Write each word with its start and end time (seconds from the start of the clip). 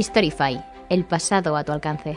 Historify, 0.00 0.58
el 0.88 1.04
pasado 1.04 1.58
a 1.58 1.62
tu 1.62 1.72
alcance. 1.72 2.16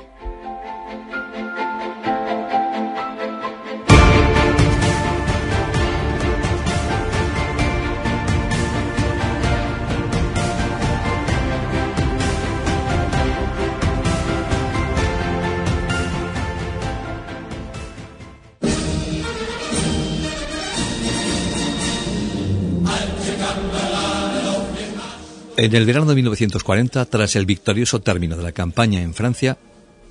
En 25.56 25.76
el 25.76 25.86
verano 25.86 26.08
de 26.08 26.16
1940, 26.16 27.06
tras 27.06 27.36
el 27.36 27.46
victorioso 27.46 28.02
término 28.02 28.36
de 28.36 28.42
la 28.42 28.54
campaña 28.54 29.04
en 29.04 29.14
Francia, 29.14 29.59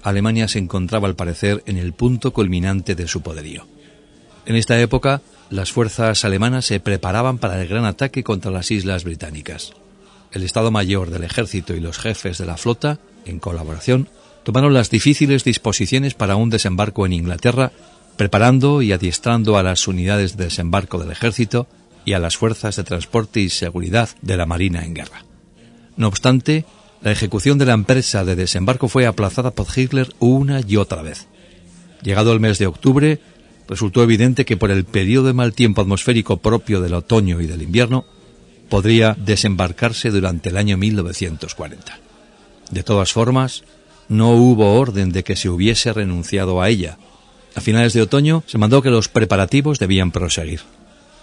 Alemania 0.05 0.47
se 0.47 0.61
encontraba 0.61 1.09
al 1.09 1.17
parecer 1.17 1.65
en 1.67 1.79
el 1.79 1.95
punto 1.95 2.33
culminante 2.33 2.95
de 2.95 3.09
su 3.09 3.23
poderío. 3.23 3.67
En 4.47 4.55
esta 4.55 4.81
época, 4.81 5.21
las 5.51 5.73
fuerzas 5.73 6.25
alemanas 6.25 6.67
se 6.67 6.79
preparaban 6.79 7.39
para 7.39 7.61
el 7.61 7.67
gran 7.67 7.85
ataque 7.85 8.23
contra 8.23 8.53
las 8.53 8.71
islas 8.71 9.03
británicas. 9.03 9.73
El 10.31 10.45
Estado 10.45 10.71
Mayor 10.71 11.11
del 11.11 11.25
Ejército 11.25 11.75
y 11.75 11.81
los 11.81 11.99
jefes 11.99 12.39
de 12.39 12.47
la 12.47 12.57
flota, 12.57 13.01
en 13.25 13.41
colaboración, 13.41 14.09
tomaron 14.45 14.73
las 14.73 14.91
difíciles 14.91 15.43
disposiciones 15.43 16.15
para 16.15 16.37
un 16.37 16.51
desembarco 16.51 17.05
en 17.05 17.15
Inglaterra, 17.15 17.73
preparando 18.17 18.81
y 18.81 18.93
adiestrando 18.93 19.59
a 19.59 19.65
las 19.65 19.89
unidades 19.89 20.37
de 20.37 20.45
desembarco 20.45 20.99
del 20.99 21.11
ejército 21.11 21.67
y 22.05 22.13
a 22.13 22.21
las 22.21 22.37
fuerzas 22.37 22.77
de 22.77 22.85
transporte 22.85 23.41
y 23.41 23.51
seguridad 23.51 24.09
de 24.23 24.37
la 24.37 24.47
Marina 24.47 24.85
en 24.85 24.95
guerra. 24.95 25.25
No 25.97 26.09
obstante, 26.09 26.65
la 27.03 27.13
ejecución 27.13 27.59
de 27.59 27.67
la 27.67 27.75
empresa 27.75 28.25
de 28.25 28.37
desembarco 28.37 28.89
fue 28.89 29.07
aplazada 29.07 29.51
por 29.51 29.67
Hitler 29.75 30.15
una 30.19 30.61
y 30.67 30.77
otra 30.77 31.03
vez. 31.03 31.27
Llegado 32.03 32.33
el 32.33 32.41
mes 32.41 32.59
de 32.59 32.67
octubre, 32.67 33.21
resultó 33.69 34.03
evidente 34.03 34.45
que 34.45 34.57
por 34.57 34.71
el 34.71 34.85
periodo 34.85 35.29
de 35.29 35.33
mal 35.33 35.53
tiempo 35.53 35.81
atmosférico 35.81 36.39
propio 36.39 36.81
del 36.81 36.95
otoño 36.95 37.41
y 37.41 37.47
del 37.47 37.63
invierno, 37.63 38.05
podría 38.69 39.17
desembarcarse 39.19 40.11
durante 40.11 40.49
el 40.49 40.57
año 40.57 40.79
1940. 40.79 41.99
De 42.71 42.83
todas 42.83 43.13
formas, 43.13 43.65
no 44.09 44.31
hubo 44.31 44.79
orden 44.79 45.13
de 45.13 45.25
que 45.25 45.37
se 45.37 45.51
hubiese 45.51 45.93
renunciado 45.93 46.63
a 46.63 46.69
ella. 46.69 46.99
A 47.55 47.61
finales 47.61 47.93
de 47.93 48.03
otoño 48.03 48.43
se 48.47 48.59
mandó 48.59 48.81
que 48.81 48.91
los 48.91 49.09
preparativos 49.09 49.79
debían 49.79 50.11
proseguir 50.11 50.61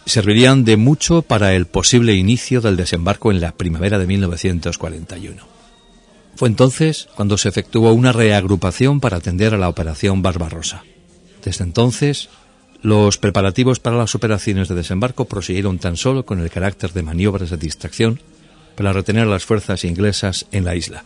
servirían 0.09 0.65
de 0.65 0.77
mucho 0.77 1.21
para 1.21 1.53
el 1.53 1.65
posible 1.65 2.13
inicio 2.15 2.61
del 2.61 2.75
desembarco 2.75 3.31
en 3.31 3.41
la 3.41 3.53
primavera 3.53 3.97
de 3.99 4.07
1941. 4.07 5.43
Fue 6.35 6.47
entonces 6.47 7.09
cuando 7.15 7.37
se 7.37 7.49
efectuó 7.49 7.93
una 7.93 8.11
reagrupación 8.11 8.99
para 8.99 9.17
atender 9.17 9.53
a 9.53 9.57
la 9.57 9.69
operación 9.69 10.21
Barbarossa. 10.21 10.83
Desde 11.43 11.63
entonces, 11.63 12.29
los 12.81 13.17
preparativos 13.17 13.79
para 13.79 13.97
las 13.97 14.15
operaciones 14.15 14.67
de 14.67 14.75
desembarco 14.75 15.25
prosiguieron 15.25 15.79
tan 15.79 15.97
solo 15.97 16.25
con 16.25 16.39
el 16.39 16.49
carácter 16.49 16.93
de 16.93 17.03
maniobras 17.03 17.49
de 17.49 17.57
distracción 17.57 18.21
para 18.75 18.93
retener 18.93 19.23
a 19.23 19.31
las 19.31 19.45
fuerzas 19.45 19.83
inglesas 19.83 20.45
en 20.51 20.63
la 20.63 20.75
isla. 20.75 21.03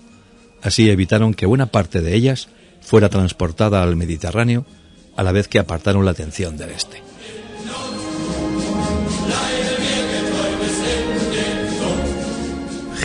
Así 0.61 0.89
evitaron 0.89 1.33
que 1.33 1.47
buena 1.47 1.65
parte 1.67 2.01
de 2.01 2.15
ellas 2.15 2.49
fuera 2.81 3.09
transportada 3.09 3.81
al 3.81 3.95
Mediterráneo, 3.95 4.65
a 5.15 5.23
la 5.23 5.31
vez 5.31 5.47
que 5.47 5.59
apartaron 5.59 6.05
la 6.05 6.11
atención 6.11 6.57
del 6.57 6.69
este. 6.69 7.12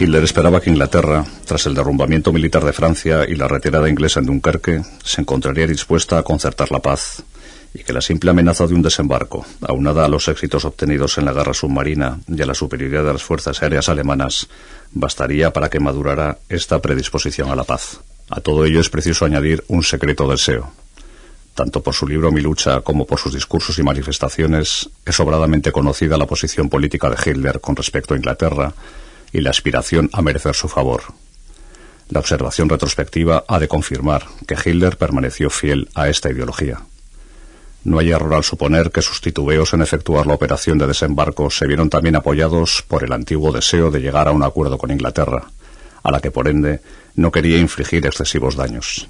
Hitler 0.01 0.23
esperaba 0.23 0.61
que 0.61 0.71
Inglaterra, 0.71 1.25
tras 1.45 1.67
el 1.67 1.75
derrumbamiento 1.75 2.33
militar 2.33 2.65
de 2.65 2.73
Francia 2.73 3.25
y 3.29 3.35
la 3.35 3.49
retirada 3.49 3.89
inglesa 3.89 4.21
en 4.21 4.27
Dunkerque, 4.27 4.83
se 5.03 5.21
encontraría 5.21 5.67
dispuesta 5.67 6.19
a 6.19 6.23
concertar 6.23 6.71
la 6.71 6.79
paz 6.79 7.25
y 7.75 7.83
que 7.83 7.93
la 7.93 8.01
simple 8.01 8.31
amenaza 8.31 8.69
de 8.69 8.75
un 8.75 8.83
desembarco, 8.83 9.45
aunada 9.67 10.05
a 10.05 10.09
los 10.09 10.29
éxitos 10.29 10.65
obtenidos 10.65 11.19
en 11.19 11.25
la 11.25 11.33
guerra 11.33 11.53
submarina 11.53 12.21
y 12.29 12.41
a 12.41 12.47
la 12.47 12.55
superioridad 12.55 13.05
de 13.05 13.15
las 13.15 13.25
fuerzas 13.25 13.61
aéreas 13.61 13.89
alemanas, 13.89 14.49
bastaría 14.93 15.53
para 15.53 15.69
que 15.69 15.81
madurara 15.81 16.39
esta 16.49 16.81
predisposición 16.81 17.51
a 17.51 17.57
la 17.57 17.65
paz. 17.65 17.99
A 18.31 18.41
todo 18.41 18.65
ello 18.67 18.81
es 18.81 18.91
preciso 18.91 19.25
añadir 19.25 19.65
un 19.67 19.83
secreto 19.83 20.29
deseo. 20.29 20.71
Tanto 21.55 21.83
por 21.83 21.95
su 21.95 22.07
libro 22.07 22.31
Mi 22.31 22.41
lucha 22.41 22.83
como 22.83 23.05
por 23.05 23.19
sus 23.19 23.35
discursos 23.35 23.77
y 23.81 23.83
manifestaciones, 23.83 24.91
es 25.05 25.17
sobradamente 25.17 25.73
conocida 25.73 26.17
la 26.17 26.27
posición 26.27 26.69
política 26.69 27.11
de 27.11 27.17
Hitler 27.17 27.61
con 27.61 27.75
respecto 27.75 28.15
a 28.15 28.17
Inglaterra, 28.17 28.73
y 29.33 29.41
la 29.41 29.50
aspiración 29.50 30.11
a 30.12 30.22
merecer 30.22 30.55
su 30.55 30.69
favor. 30.69 31.03
La 32.11 32.21
observación 32.21 32.69
retrospectiva 32.69 33.44
ha 33.47 33.59
de 33.59 33.69
confirmar 33.69 34.27
que 34.47 34.55
Hitler 34.55 34.97
permaneció 34.97 35.50
fiel 35.50 35.91
a 35.94 36.09
esta 36.09 36.31
ideología. 36.31 36.81
No 37.84 37.99
hay 37.99 38.11
error 38.11 38.34
al 38.34 38.44
suponer 38.44 38.91
que 38.91 39.03
sus 39.03 39.21
titubeos 39.21 39.75
en 39.75 39.83
efectuar 39.83 40.27
la 40.27 40.34
operación 40.34 40.78
de 40.78 40.87
desembarco 40.87 41.50
se 41.50 41.67
vieron 41.67 41.91
también 41.91 42.17
apoyados 42.17 42.83
por 42.88 43.05
el 43.05 43.12
antiguo 43.12 43.53
deseo 43.53 43.91
de 43.91 44.00
llegar 44.00 44.27
a 44.27 44.33
un 44.33 44.43
acuerdo 44.43 44.78
con 44.78 44.91
Inglaterra, 44.91 45.50
a 46.03 46.11
la 46.11 46.21
que 46.21 46.31
por 46.31 46.49
ende 46.49 46.81
no 47.15 47.31
quería 47.31 47.59
infligir 47.59 48.06
excesivos 48.06 48.56
daños. 48.56 49.09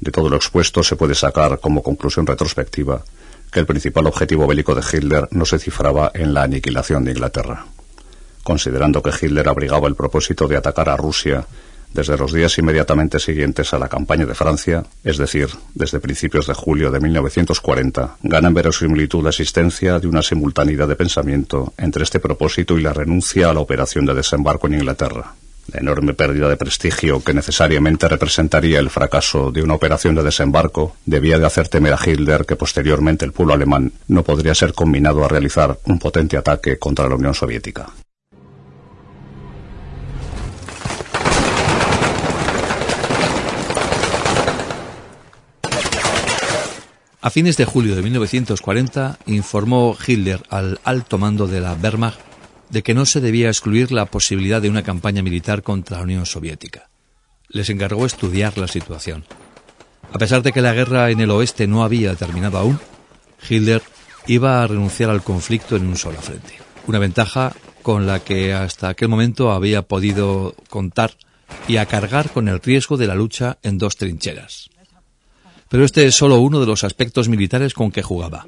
De 0.00 0.10
todo 0.10 0.28
lo 0.28 0.36
expuesto 0.36 0.82
se 0.82 0.96
puede 0.96 1.14
sacar 1.14 1.60
como 1.60 1.82
conclusión 1.82 2.26
retrospectiva 2.26 3.04
que 3.52 3.60
el 3.60 3.66
principal 3.66 4.06
objetivo 4.06 4.46
bélico 4.46 4.74
de 4.74 4.82
Hitler 4.82 5.28
no 5.30 5.44
se 5.44 5.58
cifraba 5.58 6.10
en 6.14 6.34
la 6.34 6.42
aniquilación 6.42 7.04
de 7.04 7.12
Inglaterra 7.12 7.66
considerando 8.48 9.02
que 9.02 9.10
Hitler 9.10 9.46
abrigaba 9.46 9.88
el 9.88 9.94
propósito 9.94 10.48
de 10.48 10.56
atacar 10.56 10.88
a 10.88 10.96
Rusia 10.96 11.44
desde 11.92 12.16
los 12.16 12.32
días 12.32 12.56
inmediatamente 12.56 13.18
siguientes 13.18 13.74
a 13.74 13.78
la 13.78 13.90
campaña 13.90 14.24
de 14.24 14.34
Francia, 14.34 14.84
es 15.04 15.18
decir, 15.18 15.50
desde 15.74 16.00
principios 16.00 16.46
de 16.46 16.54
julio 16.54 16.90
de 16.90 16.98
1940, 16.98 18.16
gana 18.22 18.48
en 18.48 18.54
verosimilitud 18.54 19.22
la 19.22 19.28
existencia 19.28 19.98
de 19.98 20.06
una 20.06 20.22
simultaneidad 20.22 20.88
de 20.88 20.96
pensamiento 20.96 21.74
entre 21.76 22.04
este 22.04 22.20
propósito 22.20 22.78
y 22.78 22.80
la 22.80 22.94
renuncia 22.94 23.50
a 23.50 23.52
la 23.52 23.60
operación 23.60 24.06
de 24.06 24.14
desembarco 24.14 24.66
en 24.66 24.76
Inglaterra. 24.76 25.34
La 25.70 25.80
enorme 25.80 26.14
pérdida 26.14 26.48
de 26.48 26.56
prestigio 26.56 27.22
que 27.22 27.34
necesariamente 27.34 28.08
representaría 28.08 28.78
el 28.78 28.88
fracaso 28.88 29.52
de 29.52 29.62
una 29.62 29.74
operación 29.74 30.14
de 30.14 30.22
desembarco 30.22 30.96
debía 31.04 31.38
de 31.38 31.44
hacer 31.44 31.68
temer 31.68 31.92
a 31.92 32.00
Hitler 32.02 32.46
que 32.46 32.56
posteriormente 32.56 33.26
el 33.26 33.32
pueblo 33.32 33.52
alemán 33.52 33.92
no 34.06 34.22
podría 34.22 34.54
ser 34.54 34.72
combinado 34.72 35.22
a 35.22 35.28
realizar 35.28 35.78
un 35.84 35.98
potente 35.98 36.38
ataque 36.38 36.78
contra 36.78 37.10
la 37.10 37.16
Unión 37.16 37.34
Soviética. 37.34 37.92
A 47.28 47.30
fines 47.30 47.58
de 47.58 47.66
julio 47.66 47.94
de 47.94 48.00
1940 48.00 49.18
informó 49.26 49.94
Hitler 49.94 50.40
al 50.48 50.80
alto 50.82 51.18
mando 51.18 51.46
de 51.46 51.60
la 51.60 51.74
Wehrmacht 51.74 52.18
de 52.70 52.82
que 52.82 52.94
no 52.94 53.04
se 53.04 53.20
debía 53.20 53.48
excluir 53.48 53.92
la 53.92 54.06
posibilidad 54.06 54.62
de 54.62 54.70
una 54.70 54.82
campaña 54.82 55.20
militar 55.20 55.62
contra 55.62 55.98
la 55.98 56.04
Unión 56.04 56.24
Soviética. 56.24 56.88
Les 57.50 57.68
encargó 57.68 58.06
estudiar 58.06 58.56
la 58.56 58.66
situación. 58.66 59.26
A 60.10 60.16
pesar 60.16 60.42
de 60.42 60.52
que 60.52 60.62
la 60.62 60.72
guerra 60.72 61.10
en 61.10 61.20
el 61.20 61.30
oeste 61.30 61.66
no 61.66 61.84
había 61.84 62.14
terminado 62.14 62.56
aún, 62.56 62.80
Hitler 63.46 63.82
iba 64.26 64.62
a 64.62 64.66
renunciar 64.66 65.10
al 65.10 65.22
conflicto 65.22 65.76
en 65.76 65.86
un 65.86 65.96
solo 65.98 66.22
frente. 66.22 66.54
Una 66.86 66.98
ventaja 66.98 67.52
con 67.82 68.06
la 68.06 68.20
que 68.20 68.54
hasta 68.54 68.88
aquel 68.88 69.08
momento 69.08 69.52
había 69.52 69.82
podido 69.82 70.54
contar 70.70 71.12
y 71.66 71.76
a 71.76 71.84
cargar 71.84 72.30
con 72.30 72.48
el 72.48 72.58
riesgo 72.62 72.96
de 72.96 73.06
la 73.06 73.14
lucha 73.14 73.58
en 73.62 73.76
dos 73.76 73.96
trincheras 73.96 74.70
pero 75.68 75.84
este 75.84 76.06
es 76.06 76.14
solo 76.14 76.40
uno 76.40 76.60
de 76.60 76.66
los 76.66 76.84
aspectos 76.84 77.28
militares 77.28 77.74
con 77.74 77.90
que 77.90 78.02
jugaba. 78.02 78.46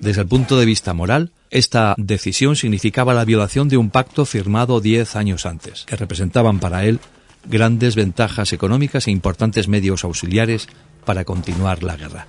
Desde 0.00 0.22
el 0.22 0.28
punto 0.28 0.58
de 0.58 0.66
vista 0.66 0.94
moral, 0.94 1.30
esta 1.50 1.94
decisión 1.96 2.56
significaba 2.56 3.14
la 3.14 3.24
violación 3.24 3.68
de 3.68 3.76
un 3.76 3.90
pacto 3.90 4.24
firmado 4.24 4.80
diez 4.80 5.16
años 5.16 5.46
antes, 5.46 5.84
que 5.84 5.96
representaban 5.96 6.58
para 6.58 6.84
él 6.84 7.00
grandes 7.46 7.94
ventajas 7.94 8.52
económicas 8.52 9.06
e 9.06 9.10
importantes 9.10 9.68
medios 9.68 10.04
auxiliares 10.04 10.68
para 11.04 11.24
continuar 11.24 11.82
la 11.82 11.96
guerra. 11.96 12.26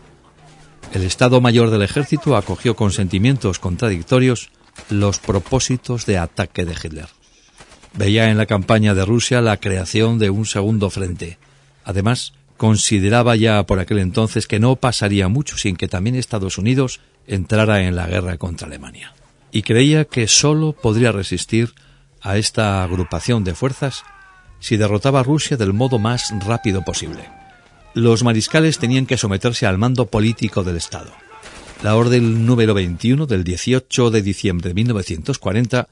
el 0.94 1.04
Estado 1.04 1.42
Mayor 1.42 1.72
del 1.72 1.82
Ejército 1.82 2.36
acogió 2.38 2.76
con 2.76 2.92
sentimientos 2.92 3.60
contradictorios 3.60 4.50
los 4.90 5.20
propósitos 5.20 6.06
de 6.06 6.18
ataque 6.18 6.66
de 6.66 6.74
Hitler. 6.74 7.08
Veía 7.94 8.30
en 8.30 8.38
la 8.38 8.46
campaña 8.46 8.94
de 8.94 9.06
Rusia 9.06 9.42
la 9.42 9.58
creación 9.58 10.20
de 10.20 10.30
un 10.30 10.46
segundo 10.46 10.90
frente. 10.90 11.38
Además, 11.86 12.34
consideraba 12.58 13.36
ya 13.36 13.64
por 13.66 13.80
aquel 13.80 14.00
entonces 14.00 14.48
que 14.48 14.60
no 14.60 14.76
pasaría 14.76 15.28
mucho 15.28 15.58
sin 15.58 15.76
que 15.76 15.88
también 15.88 16.16
Estados 16.16 16.58
Unidos 16.58 17.02
entrara 17.28 17.84
en 17.84 17.96
la 17.96 18.08
guerra 18.08 18.38
contra 18.38 18.68
Alemania. 18.68 19.14
Y 19.52 19.64
creía 19.64 20.06
que 20.06 20.28
sólo 20.28 20.74
podría 20.74 21.12
resistir 21.12 21.74
a 22.22 22.38
esta 22.38 22.84
agrupación 22.84 23.44
de 23.44 23.56
fuerzas 23.56 24.04
si 24.60 24.78
derrotaba 24.78 25.20
a 25.20 25.24
Rusia 25.24 25.58
del 25.58 25.74
modo 25.74 26.00
más 26.00 26.34
rápido 26.46 26.84
posible. 26.84 27.30
Los 27.94 28.24
mariscales 28.24 28.80
tenían 28.80 29.06
que 29.06 29.18
someterse 29.18 29.66
al 29.66 29.78
mando 29.78 30.08
político 30.08 30.64
del 30.64 30.78
Estado. 30.78 31.12
La 31.84 31.96
orden 31.96 32.46
número 32.46 32.74
21 32.74 33.26
del 33.26 33.44
18 33.44 34.10
de 34.10 34.22
diciembre 34.22 34.70
de 34.70 34.74
1940 34.74 35.88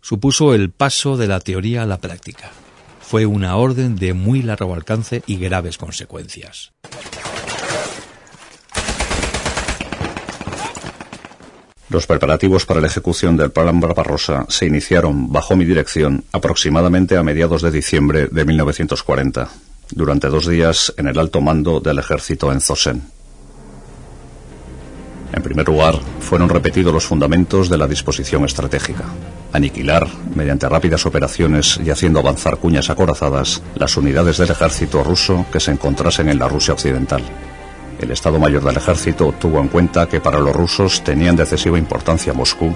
supuso 0.00 0.54
el 0.54 0.70
paso 0.70 1.16
de 1.16 1.28
la 1.28 1.40
teoría 1.40 1.82
a 1.82 1.86
la 1.86 1.98
práctica. 1.98 2.50
Fue 3.08 3.24
una 3.24 3.54
orden 3.54 3.94
de 3.94 4.14
muy 4.14 4.42
largo 4.42 4.74
alcance 4.74 5.22
y 5.28 5.36
graves 5.36 5.78
consecuencias. 5.78 6.72
Los 11.88 12.08
preparativos 12.08 12.66
para 12.66 12.80
la 12.80 12.88
ejecución 12.88 13.36
del 13.36 13.52
Plan 13.52 13.78
Barbarossa 13.78 14.44
se 14.48 14.66
iniciaron 14.66 15.32
bajo 15.32 15.54
mi 15.54 15.64
dirección 15.64 16.24
aproximadamente 16.32 17.16
a 17.16 17.22
mediados 17.22 17.62
de 17.62 17.70
diciembre 17.70 18.26
de 18.26 18.44
1940, 18.44 19.50
durante 19.92 20.26
dos 20.26 20.48
días 20.48 20.92
en 20.96 21.06
el 21.06 21.16
alto 21.16 21.40
mando 21.40 21.78
del 21.78 22.00
ejército 22.00 22.50
en 22.50 22.60
Zosen. 22.60 23.02
En 25.32 25.42
primer 25.44 25.68
lugar, 25.68 25.94
fueron 26.18 26.48
repetidos 26.48 26.92
los 26.92 27.06
fundamentos 27.06 27.68
de 27.68 27.78
la 27.78 27.86
disposición 27.86 28.44
estratégica. 28.44 29.04
Aniquilar, 29.56 30.06
mediante 30.34 30.68
rápidas 30.68 31.06
operaciones 31.06 31.80
y 31.82 31.90
haciendo 31.90 32.20
avanzar 32.20 32.58
cuñas 32.58 32.90
acorazadas, 32.90 33.62
las 33.74 33.96
unidades 33.96 34.36
del 34.36 34.50
ejército 34.50 35.02
ruso 35.02 35.46
que 35.50 35.60
se 35.60 35.70
encontrasen 35.70 36.28
en 36.28 36.38
la 36.38 36.46
Rusia 36.46 36.74
occidental. 36.74 37.22
El 37.98 38.10
Estado 38.10 38.38
Mayor 38.38 38.62
del 38.62 38.76
Ejército 38.76 39.32
tuvo 39.40 39.60
en 39.60 39.68
cuenta 39.68 40.06
que 40.08 40.20
para 40.20 40.38
los 40.38 40.54
rusos 40.54 41.02
tenían 41.02 41.36
de 41.36 41.44
excesiva 41.44 41.78
importancia 41.78 42.34
Moscú 42.34 42.74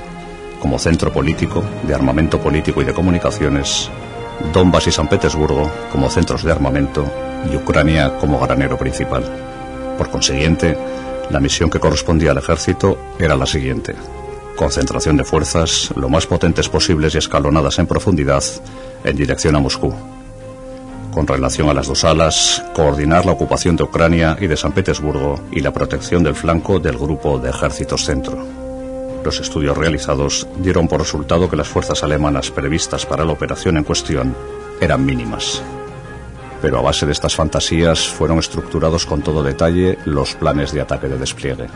como 0.58 0.78
centro 0.78 1.12
político, 1.12 1.62
de 1.86 1.94
armamento 1.94 2.40
político 2.40 2.80
y 2.80 2.84
de 2.84 2.94
comunicaciones, 2.94 3.90
Donbass 4.52 4.86
y 4.86 4.92
San 4.92 5.08
Petersburgo 5.08 5.70
como 5.92 6.08
centros 6.08 6.42
de 6.42 6.52
armamento 6.52 7.04
y 7.52 7.56
Ucrania 7.56 8.16
como 8.18 8.40
granero 8.40 8.78
principal. 8.78 9.24
Por 9.98 10.10
consiguiente, 10.10 10.76
la 11.28 11.40
misión 11.40 11.68
que 11.68 11.78
correspondía 11.78 12.30
al 12.30 12.38
ejército 12.38 12.98
era 13.18 13.36
la 13.36 13.46
siguiente. 13.46 13.94
Concentración 14.60 15.16
de 15.16 15.24
fuerzas 15.24 15.90
lo 15.96 16.10
más 16.10 16.26
potentes 16.26 16.68
posibles 16.68 17.14
y 17.14 17.18
escalonadas 17.18 17.78
en 17.78 17.86
profundidad 17.86 18.44
en 19.04 19.16
dirección 19.16 19.56
a 19.56 19.58
Moscú 19.58 19.90
con 21.14 21.26
relación 21.26 21.70
a 21.70 21.72
las 21.72 21.86
dos 21.86 22.04
alas, 22.04 22.62
coordinar 22.74 23.24
la 23.24 23.32
ocupación 23.32 23.74
de 23.74 23.84
Ucrania 23.84 24.36
y 24.38 24.48
de 24.48 24.58
San 24.58 24.72
Petersburgo 24.72 25.40
y 25.50 25.60
la 25.60 25.72
protección 25.72 26.22
del 26.22 26.34
flanco 26.34 26.78
del 26.78 26.98
grupo 26.98 27.38
de 27.38 27.48
ejércitos 27.48 28.04
centro. 28.04 28.36
Los 29.24 29.40
estudios 29.40 29.78
realizados 29.78 30.46
dieron 30.58 30.88
por 30.88 31.00
resultado 31.00 31.48
que 31.48 31.56
las 31.56 31.66
fuerzas 31.66 32.02
alemanas 32.02 32.50
previstas 32.50 33.06
para 33.06 33.24
la 33.24 33.32
operación 33.32 33.78
en 33.78 33.84
cuestión 33.84 34.36
eran 34.78 35.06
mínimas. 35.06 35.62
Pero 36.60 36.78
a 36.78 36.82
base 36.82 37.06
de 37.06 37.12
estas 37.12 37.34
fantasías 37.34 38.06
fueron 38.06 38.38
estructurados 38.38 39.06
con 39.06 39.22
todo 39.22 39.42
detalle 39.42 39.96
los 40.04 40.34
planes 40.34 40.70
de 40.72 40.82
ataque 40.82 41.08
de 41.08 41.16
despliegue. 41.16 41.66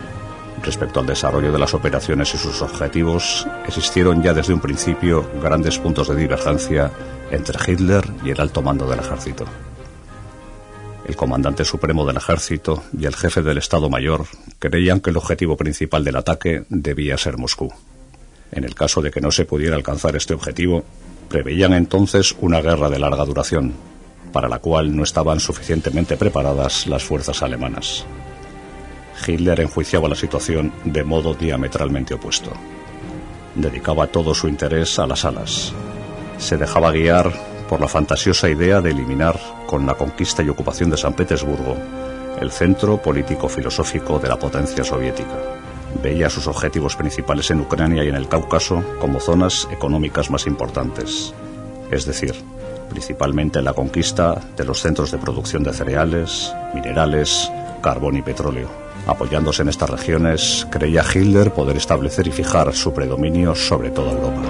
Respecto 0.63 0.99
al 0.99 1.05
desarrollo 1.05 1.51
de 1.51 1.59
las 1.59 1.73
operaciones 1.73 2.33
y 2.33 2.37
sus 2.37 2.61
objetivos, 2.61 3.47
existieron 3.67 4.23
ya 4.23 4.33
desde 4.33 4.53
un 4.53 4.61
principio 4.61 5.29
grandes 5.41 5.77
puntos 5.77 6.07
de 6.07 6.15
divergencia 6.15 6.91
entre 7.29 7.59
Hitler 7.71 8.03
y 8.23 8.31
el 8.31 8.41
alto 8.41 8.61
mando 8.61 8.87
del 8.87 8.99
ejército. 8.99 9.45
El 11.07 11.15
comandante 11.15 11.63
supremo 11.63 12.05
del 12.05 12.17
ejército 12.17 12.83
y 12.97 13.05
el 13.05 13.15
jefe 13.15 13.43
del 13.43 13.59
Estado 13.59 13.89
Mayor 13.89 14.25
creían 14.57 15.01
que 15.01 15.11
el 15.11 15.17
objetivo 15.17 15.55
principal 15.55 16.03
del 16.03 16.15
ataque 16.15 16.63
debía 16.69 17.17
ser 17.17 17.37
Moscú. 17.37 17.71
En 18.51 18.63
el 18.63 18.73
caso 18.73 19.01
de 19.01 19.11
que 19.11 19.21
no 19.21 19.31
se 19.31 19.45
pudiera 19.45 19.75
alcanzar 19.75 20.15
este 20.15 20.33
objetivo, 20.33 20.83
preveían 21.29 21.73
entonces 21.73 22.35
una 22.39 22.61
guerra 22.61 22.89
de 22.89 22.97
larga 22.97 23.23
duración, 23.23 23.73
para 24.31 24.49
la 24.49 24.59
cual 24.59 24.95
no 24.95 25.03
estaban 25.03 25.39
suficientemente 25.39 26.17
preparadas 26.17 26.87
las 26.87 27.03
fuerzas 27.03 27.43
alemanas. 27.43 28.05
Hitler 29.25 29.61
enjuiciaba 29.61 30.09
la 30.09 30.15
situación 30.15 30.71
de 30.83 31.03
modo 31.03 31.33
diametralmente 31.33 32.13
opuesto. 32.13 32.51
Dedicaba 33.55 34.07
todo 34.07 34.33
su 34.33 34.47
interés 34.47 34.99
a 34.99 35.07
las 35.07 35.25
alas, 35.25 35.73
se 36.37 36.57
dejaba 36.57 36.91
guiar 36.91 37.31
por 37.69 37.79
la 37.79 37.87
fantasiosa 37.87 38.49
idea 38.49 38.81
de 38.81 38.91
eliminar, 38.91 39.39
con 39.65 39.85
la 39.85 39.95
conquista 39.95 40.43
y 40.43 40.49
ocupación 40.49 40.89
de 40.89 40.97
San 40.97 41.13
Petersburgo, 41.13 41.75
el 42.39 42.51
centro 42.51 43.01
político-filosófico 43.01 44.19
de 44.19 44.27
la 44.27 44.37
potencia 44.37 44.83
soviética. 44.83 45.35
Veía 46.03 46.29
sus 46.29 46.47
objetivos 46.47 46.95
principales 46.95 47.49
en 47.51 47.61
Ucrania 47.61 48.03
y 48.03 48.09
en 48.09 48.15
el 48.15 48.27
Cáucaso 48.27 48.83
como 48.99 49.19
zonas 49.19 49.67
económicas 49.71 50.29
más 50.29 50.45
importantes, 50.45 51.33
es 51.89 52.05
decir, 52.05 52.35
principalmente 52.89 53.61
la 53.61 53.73
conquista 53.73 54.39
de 54.55 54.65
los 54.65 54.81
centros 54.81 55.11
de 55.11 55.17
producción 55.17 55.63
de 55.63 55.73
cereales, 55.73 56.53
minerales, 56.73 57.51
carbón 57.81 58.17
y 58.17 58.21
petróleo. 58.21 58.84
Apoyándose 59.07 59.61
en 59.61 59.69
estas 59.69 59.89
regiones, 59.89 60.67
creía 60.71 61.03
Hitler 61.03 61.51
poder 61.51 61.77
establecer 61.77 62.27
y 62.27 62.31
fijar 62.31 62.73
su 62.73 62.93
predominio 62.93 63.53
sobre 63.55 63.91
toda 63.91 64.11
Europa. 64.11 64.41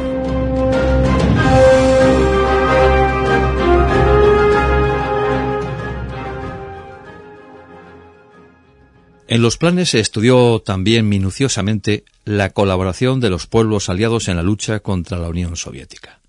En 9.27 9.41
los 9.41 9.57
planes 9.57 9.89
se 9.89 9.99
estudió 9.99 10.61
también 10.61 11.09
minuciosamente 11.09 12.05
la 12.25 12.51
colaboración 12.51 13.19
de 13.19 13.29
los 13.29 13.47
pueblos 13.47 13.89
aliados 13.89 14.27
en 14.27 14.37
la 14.37 14.43
lucha 14.43 14.79
contra 14.79 15.17
la 15.17 15.27
Unión 15.27 15.55
Soviética. 15.55 16.19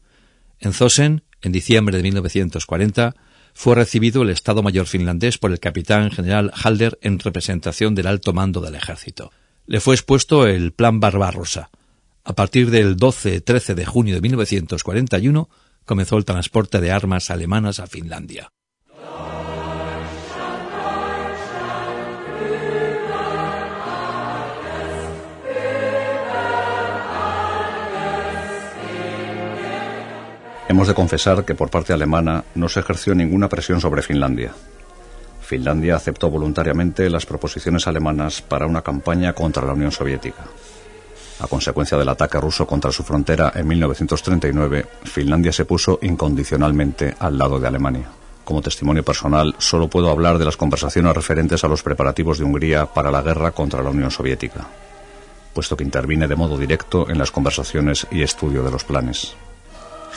En 0.60 0.72
Zosen, 0.72 1.22
en 1.42 1.52
diciembre 1.52 1.98
de 1.98 2.02
1940, 2.02 3.14
fue 3.58 3.74
recibido 3.74 4.20
el 4.20 4.28
Estado 4.28 4.62
Mayor 4.62 4.86
finlandés 4.86 5.38
por 5.38 5.50
el 5.50 5.60
capitán 5.60 6.10
general 6.10 6.52
Halder 6.54 6.98
en 7.00 7.18
representación 7.18 7.94
del 7.94 8.06
alto 8.06 8.34
mando 8.34 8.60
del 8.60 8.74
ejército. 8.74 9.32
Le 9.64 9.80
fue 9.80 9.94
expuesto 9.94 10.46
el 10.46 10.72
Plan 10.72 11.00
Barbarossa. 11.00 11.70
A 12.22 12.34
partir 12.34 12.70
del 12.70 12.98
12-13 12.98 13.72
de 13.72 13.86
junio 13.86 14.14
de 14.14 14.20
1941 14.20 15.48
comenzó 15.86 16.18
el 16.18 16.26
transporte 16.26 16.82
de 16.82 16.92
armas 16.92 17.30
alemanas 17.30 17.80
a 17.80 17.86
Finlandia. 17.86 18.50
Hemos 30.68 30.88
de 30.88 30.94
confesar 30.94 31.44
que 31.44 31.54
por 31.54 31.70
parte 31.70 31.92
alemana 31.92 32.44
no 32.56 32.68
se 32.68 32.80
ejerció 32.80 33.14
ninguna 33.14 33.48
presión 33.48 33.80
sobre 33.80 34.02
Finlandia. 34.02 34.52
Finlandia 35.40 35.94
aceptó 35.94 36.28
voluntariamente 36.28 37.08
las 37.08 37.24
proposiciones 37.24 37.86
alemanas 37.86 38.42
para 38.42 38.66
una 38.66 38.82
campaña 38.82 39.32
contra 39.32 39.64
la 39.64 39.74
Unión 39.74 39.92
Soviética. 39.92 40.44
A 41.38 41.46
consecuencia 41.46 41.96
del 41.96 42.08
ataque 42.08 42.40
ruso 42.40 42.66
contra 42.66 42.90
su 42.90 43.04
frontera 43.04 43.52
en 43.54 43.68
1939, 43.68 44.86
Finlandia 45.04 45.52
se 45.52 45.66
puso 45.66 46.00
incondicionalmente 46.02 47.14
al 47.16 47.38
lado 47.38 47.60
de 47.60 47.68
Alemania. 47.68 48.08
Como 48.44 48.60
testimonio 48.60 49.04
personal, 49.04 49.54
solo 49.58 49.88
puedo 49.88 50.10
hablar 50.10 50.36
de 50.36 50.46
las 50.46 50.56
conversaciones 50.56 51.14
referentes 51.14 51.62
a 51.62 51.68
los 51.68 51.84
preparativos 51.84 52.38
de 52.38 52.44
Hungría 52.44 52.86
para 52.86 53.12
la 53.12 53.22
guerra 53.22 53.52
contra 53.52 53.82
la 53.82 53.90
Unión 53.90 54.10
Soviética, 54.10 54.66
puesto 55.54 55.76
que 55.76 55.84
intervine 55.84 56.26
de 56.26 56.34
modo 56.34 56.58
directo 56.58 57.08
en 57.08 57.18
las 57.18 57.30
conversaciones 57.30 58.04
y 58.10 58.22
estudio 58.22 58.64
de 58.64 58.70
los 58.72 58.82
planes. 58.82 59.36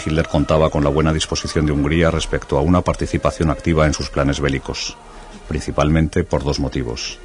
Hitler 0.04 0.28
contaba 0.28 0.70
con 0.70 0.84
la 0.84 0.90
buena 0.90 1.14
disposición 1.14 1.66
de 1.66 1.72
Hungría 1.72 2.12
respecto 2.12 2.58
a 2.58 2.62
una 2.62 2.82
participación 2.82 3.50
activa 3.50 3.86
en 3.86 3.94
sus 3.94 4.10
planes 4.10 4.40
bélicos, 4.40 4.96
principalmente 5.48 6.24
por 6.24 6.44
dos 6.44 6.60
motivos. 6.60 7.20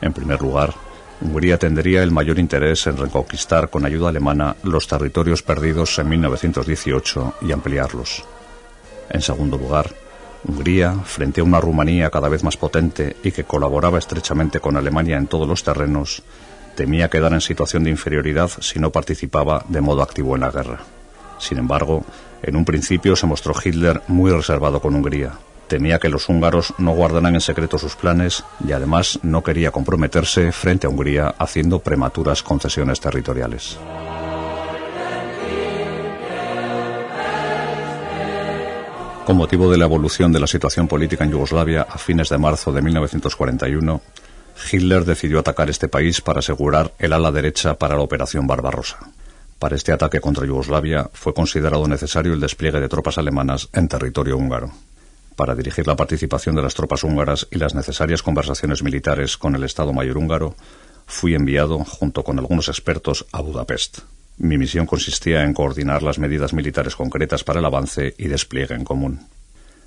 En 0.00 0.12
primer 0.12 0.40
lugar, 0.40 0.74
Hungría 1.20 1.58
tendría 1.58 2.02
el 2.02 2.10
mayor 2.10 2.38
interés 2.38 2.86
en 2.86 2.96
reconquistar 2.96 3.68
con 3.68 3.84
ayuda 3.84 4.08
alemana 4.08 4.56
los 4.62 4.86
territorios 4.86 5.42
perdidos 5.42 5.98
en 5.98 6.08
1918 6.08 7.34
y 7.42 7.52
ampliarlos. 7.52 8.24
En 9.10 9.20
segundo 9.20 9.58
lugar, 9.58 9.90
Hungría, 10.44 10.94
frente 11.04 11.42
a 11.42 11.44
una 11.44 11.60
Rumanía 11.60 12.10
cada 12.10 12.28
vez 12.28 12.42
más 12.42 12.56
potente 12.56 13.16
y 13.22 13.32
que 13.32 13.44
colaboraba 13.44 13.98
estrechamente 13.98 14.60
con 14.60 14.76
Alemania 14.76 15.18
en 15.18 15.26
todos 15.26 15.46
los 15.46 15.62
terrenos, 15.62 16.22
temía 16.74 17.10
quedar 17.10 17.34
en 17.34 17.42
situación 17.42 17.84
de 17.84 17.90
inferioridad 17.90 18.50
si 18.60 18.78
no 18.78 18.90
participaba 18.90 19.64
de 19.68 19.82
modo 19.82 20.02
activo 20.02 20.34
en 20.34 20.40
la 20.40 20.50
guerra. 20.50 20.80
Sin 21.40 21.58
embargo, 21.58 22.04
en 22.42 22.54
un 22.54 22.64
principio 22.64 23.16
se 23.16 23.26
mostró 23.26 23.52
Hitler 23.62 24.02
muy 24.06 24.30
reservado 24.30 24.80
con 24.80 24.94
Hungría, 24.94 25.32
Temía 25.70 26.00
que 26.00 26.08
los 26.08 26.28
húngaros 26.28 26.74
no 26.78 26.90
guardaran 26.90 27.32
en 27.32 27.40
secreto 27.40 27.78
sus 27.78 27.94
planes 27.94 28.42
y 28.66 28.72
además 28.72 29.20
no 29.22 29.44
quería 29.44 29.70
comprometerse 29.70 30.50
frente 30.50 30.88
a 30.88 30.90
Hungría 30.90 31.32
haciendo 31.38 31.78
prematuras 31.78 32.42
concesiones 32.42 32.98
territoriales. 32.98 33.78
Con 39.24 39.36
motivo 39.36 39.70
de 39.70 39.78
la 39.78 39.84
evolución 39.84 40.32
de 40.32 40.40
la 40.40 40.48
situación 40.48 40.88
política 40.88 41.22
en 41.22 41.30
Yugoslavia 41.30 41.82
a 41.88 41.98
fines 41.98 42.30
de 42.30 42.38
marzo 42.38 42.72
de 42.72 42.82
1941, 42.82 44.00
Hitler 44.72 45.04
decidió 45.04 45.38
atacar 45.38 45.70
este 45.70 45.86
país 45.86 46.20
para 46.20 46.40
asegurar 46.40 46.94
el 46.98 47.12
ala 47.12 47.30
derecha 47.30 47.74
para 47.74 47.94
la 47.94 48.02
Operación 48.02 48.48
Barbarossa. 48.48 48.98
Para 49.60 49.76
este 49.76 49.92
ataque 49.92 50.22
contra 50.22 50.46
Yugoslavia 50.46 51.10
fue 51.12 51.34
considerado 51.34 51.86
necesario 51.86 52.32
el 52.32 52.40
despliegue 52.40 52.80
de 52.80 52.88
tropas 52.88 53.18
alemanas 53.18 53.68
en 53.74 53.88
territorio 53.88 54.38
húngaro. 54.38 54.70
Para 55.36 55.54
dirigir 55.54 55.86
la 55.86 55.96
participación 55.96 56.56
de 56.56 56.62
las 56.62 56.74
tropas 56.74 57.04
húngaras 57.04 57.46
y 57.50 57.58
las 57.58 57.74
necesarias 57.74 58.22
conversaciones 58.22 58.82
militares 58.82 59.36
con 59.36 59.54
el 59.54 59.64
Estado 59.64 59.92
Mayor 59.92 60.16
húngaro, 60.16 60.54
fui 61.06 61.34
enviado, 61.34 61.78
junto 61.84 62.24
con 62.24 62.38
algunos 62.38 62.68
expertos, 62.68 63.26
a 63.32 63.42
Budapest. 63.42 63.98
Mi 64.38 64.56
misión 64.56 64.86
consistía 64.86 65.42
en 65.42 65.52
coordinar 65.52 66.02
las 66.02 66.18
medidas 66.18 66.54
militares 66.54 66.96
concretas 66.96 67.44
para 67.44 67.60
el 67.60 67.66
avance 67.66 68.14
y 68.16 68.28
despliegue 68.28 68.74
en 68.74 68.84
común. 68.84 69.28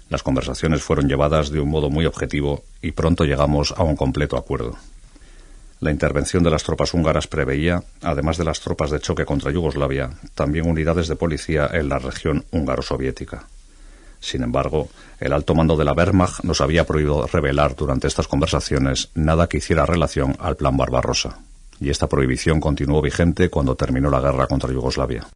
Las 0.07 0.21
conversaciones 0.21 0.83
fueron 0.83 1.09
llevadas 1.09 1.49
de 1.49 1.59
un 1.59 1.69
modo 1.69 1.89
muy 1.89 2.05
objetivo 2.05 2.63
y 2.79 2.91
pronto 2.91 3.25
llegamos 3.25 3.73
a 3.75 3.81
un 3.81 3.95
completo 3.95 4.37
acuerdo. 4.37 4.77
La 5.83 5.91
intervención 5.91 6.41
de 6.43 6.49
las 6.49 6.63
tropas 6.63 6.93
húngaras 6.93 7.27
preveía, 7.27 7.83
además 8.01 8.37
de 8.37 8.45
las 8.45 8.61
tropas 8.61 8.89
de 8.89 9.01
choque 9.01 9.25
contra 9.25 9.51
Yugoslavia, 9.51 10.11
también 10.33 10.65
unidades 10.65 11.09
de 11.09 11.17
policía 11.17 11.69
en 11.73 11.89
la 11.89 11.99
región 11.99 12.45
húngaro-soviética. 12.51 13.47
Sin 14.21 14.43
embargo, 14.43 14.87
el 15.19 15.33
alto 15.33 15.55
mando 15.55 15.75
de 15.75 15.83
la 15.83 15.91
Wehrmacht 15.91 16.45
nos 16.45 16.61
había 16.61 16.85
prohibido 16.85 17.27
revelar 17.27 17.75
durante 17.75 18.07
estas 18.07 18.29
conversaciones 18.29 19.09
nada 19.13 19.47
que 19.47 19.57
hiciera 19.57 19.85
relación 19.85 20.37
al 20.39 20.55
Plan 20.55 20.77
Barbarossa, 20.77 21.39
y 21.81 21.89
esta 21.89 22.07
prohibición 22.07 22.61
continuó 22.61 23.01
vigente 23.01 23.49
cuando 23.49 23.75
terminó 23.75 24.09
la 24.09 24.21
guerra 24.21 24.47
contra 24.47 24.71
Yugoslavia. 24.71 25.27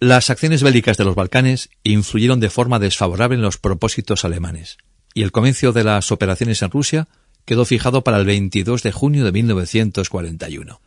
Las 0.00 0.30
acciones 0.30 0.64
bélicas 0.64 0.96
de 0.96 1.04
los 1.04 1.14
Balcanes 1.14 1.70
influyeron 1.84 2.40
de 2.40 2.50
forma 2.50 2.80
desfavorable 2.80 3.36
en 3.36 3.42
los 3.42 3.56
propósitos 3.56 4.24
alemanes, 4.24 4.78
y 5.14 5.22
el 5.22 5.30
comienzo 5.30 5.70
de 5.70 5.84
las 5.84 6.10
operaciones 6.10 6.60
en 6.62 6.72
Rusia 6.72 7.06
quedó 7.46 7.64
fijado 7.64 8.04
para 8.04 8.18
el 8.18 8.26
22 8.26 8.82
de 8.82 8.92
junio 8.92 9.24
de 9.24 9.32
1941. 9.32 10.80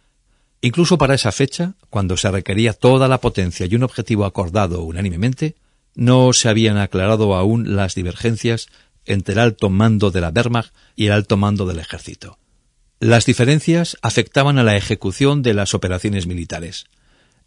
Incluso 0.61 0.97
para 0.97 1.15
esa 1.15 1.31
fecha, 1.31 1.73
cuando 1.89 2.17
se 2.17 2.29
requería 2.29 2.73
toda 2.73 3.07
la 3.07 3.21
potencia 3.21 3.65
y 3.65 3.75
un 3.75 3.83
objetivo 3.83 4.25
acordado 4.25 4.83
unánimemente, 4.83 5.55
no 5.95 6.33
se 6.33 6.49
habían 6.49 6.77
aclarado 6.77 7.33
aún 7.33 7.75
las 7.75 7.95
divergencias 7.95 8.67
entre 9.05 9.33
el 9.33 9.39
alto 9.39 9.69
mando 9.69 10.11
de 10.11 10.21
la 10.21 10.29
Wehrmacht 10.29 10.73
y 10.95 11.07
el 11.07 11.13
alto 11.13 11.37
mando 11.37 11.65
del 11.65 11.79
ejército. 11.79 12.37
Las 12.99 13.25
diferencias 13.25 13.97
afectaban 14.01 14.57
a 14.57 14.63
la 14.63 14.75
ejecución 14.75 15.41
de 15.41 15.53
las 15.53 15.73
operaciones 15.73 16.27
militares. 16.27 16.87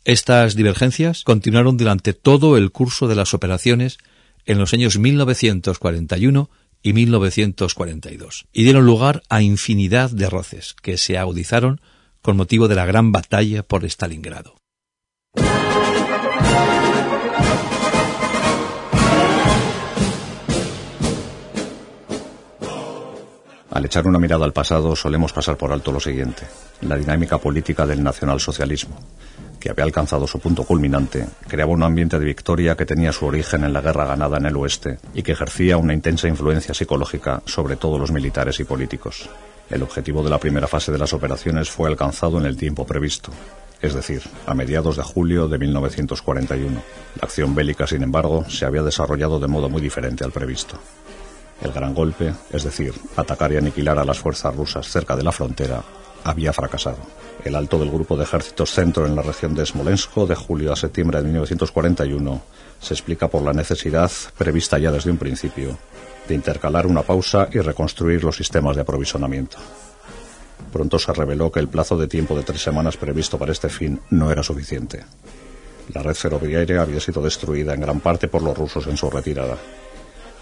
Estas 0.05 0.57
divergencias 0.57 1.23
continuaron 1.23 1.77
durante 1.77 2.15
todo 2.15 2.57
el 2.57 2.73
curso 2.73 3.07
de 3.07 3.15
las 3.15 3.35
operaciones 3.35 3.99
en 4.47 4.59
los 4.59 4.73
años 4.73 4.99
1941 4.99 6.51
y 6.83 6.93
1942, 6.93 8.47
y 8.53 8.65
dieron 8.65 8.85
lugar 8.85 9.23
a 9.29 9.43
infinidad 9.43 10.11
de 10.11 10.29
roces 10.29 10.75
que 10.83 10.99
se 10.99 11.17
agudizaron 11.17 11.81
con 12.21 12.37
motivo 12.37 12.69
de 12.69 12.75
la 12.75 12.87
gran 12.87 13.13
batalla 13.13 13.63
por 13.63 13.85
Stalingrado. 13.85 14.57
Al 23.71 23.87
echar 23.87 24.07
una 24.07 24.19
mirada 24.19 24.45
al 24.45 24.53
pasado 24.53 24.95
solemos 24.95 25.33
pasar 25.33 25.57
por 25.57 25.73
alto 25.73 25.93
lo 25.93 26.01
siguiente, 26.01 26.43
la 26.83 26.97
dinámica 26.97 27.39
política 27.39 27.87
del 27.87 28.03
nacionalsocialismo, 28.03 28.97
que 29.63 29.71
había 29.71 29.85
alcanzado 29.85 30.27
su 30.27 30.41
punto 30.41 30.65
culminante, 30.65 31.25
creaba 31.47 31.71
un 31.71 31.85
ambiente 31.85 32.19
de 32.19 32.25
victoria 32.25 32.75
que 32.75 32.85
tenía 32.85 33.13
su 33.13 33.27
origen 33.27 33.63
en 33.63 33.73
la 33.73 33.81
guerra 33.81 34.07
ganada 34.07 34.39
en 34.39 34.47
el 34.47 34.57
oeste 34.57 34.99
y 35.15 35.23
que 35.23 35.31
ejercía 35.31 35.77
una 35.77 35.95
intensa 35.95 36.27
influencia 36.27 36.75
psicológica 36.75 37.45
sobre 37.47 37.77
todos 37.77 38.01
los 38.01 38.11
militares 38.11 38.59
y 38.59 38.65
políticos. 38.65 39.31
El 39.71 39.85
objetivo 39.85 40.25
de 40.25 40.31
la 40.31 40.41
primera 40.41 40.67
fase 40.67 40.91
de 40.91 40.99
las 40.99 41.13
operaciones 41.13 41.71
fue 41.71 41.89
alcanzado 41.89 42.41
en 42.41 42.47
el 42.47 42.57
tiempo 42.57 42.85
previsto, 42.85 43.31
es 43.81 43.95
decir, 43.95 44.21
a 44.47 44.55
mediados 44.55 44.97
de 44.97 45.05
julio 45.05 45.47
de 45.47 45.59
1941. 45.59 46.83
La 47.21 47.23
acción 47.23 47.55
bélica, 47.55 47.87
sin 47.87 48.03
embargo, 48.03 48.45
se 48.49 48.65
había 48.65 48.83
desarrollado 48.83 49.39
de 49.39 49.47
modo 49.47 49.69
muy 49.69 49.81
diferente 49.81 50.25
al 50.25 50.33
previsto. 50.33 50.77
El 51.63 51.71
gran 51.71 51.95
golpe, 51.95 52.35
es 52.53 52.65
decir, 52.65 52.95
atacar 53.15 53.53
y 53.53 53.59
aniquilar 53.59 53.97
a 54.01 54.05
las 54.05 54.19
fuerzas 54.19 54.57
rusas 54.57 54.89
cerca 54.89 55.15
de 55.15 55.23
la 55.23 55.31
frontera, 55.31 55.85
había 56.25 56.53
fracasado. 56.53 56.99
El 57.45 57.55
alto 57.55 57.79
del 57.79 57.91
grupo 57.91 58.17
de 58.17 58.25
ejércitos 58.25 58.71
centro 58.71 59.07
en 59.07 59.17
la 59.17 59.23
región 59.23 59.55
de 59.55 59.67
Smolensk 59.67 60.15
de 60.15 60.35
julio 60.35 60.73
a 60.73 60.77
septiembre 60.77 61.19
de 61.19 61.25
1941 61.25 62.43
se 62.81 62.95
explica 62.95 63.29
por 63.29 63.43
la 63.43 63.53
necesidad, 63.53 64.11
prevista 64.37 64.79
ya 64.79 64.93
desde 64.93 65.11
un 65.11 65.19
principio, 65.19 65.79
de 66.29 66.35
intercalar 66.35 66.87
una 66.87 67.03
pausa 67.03 67.49
y 67.53 67.59
reconstruir 67.59 68.25
los 68.25 68.37
sistemas 68.37 68.77
de 68.77 68.83
aprovisionamiento. 68.83 69.59
Pronto 70.73 70.99
se 70.99 71.13
reveló 71.13 71.51
que 71.51 71.61
el 71.61 71.69
plazo 71.69 71.97
de 71.99 72.09
tiempo 72.09 72.37
de 72.37 72.45
tres 72.45 72.63
semanas 72.63 72.97
previsto 72.97 73.39
para 73.39 73.53
este 73.53 73.69
fin 73.69 74.01
no 74.11 74.31
era 74.31 74.43
suficiente. 74.43 75.05
La 75.93 76.03
red 76.03 76.15
ferroviaria 76.15 76.81
había 76.81 77.01
sido 77.01 77.23
destruida 77.23 77.75
en 77.75 77.81
gran 77.81 78.01
parte 78.01 78.29
por 78.29 78.43
los 78.43 78.57
rusos 78.57 78.87
en 78.87 78.97
su 78.97 79.11
retirada. 79.11 79.57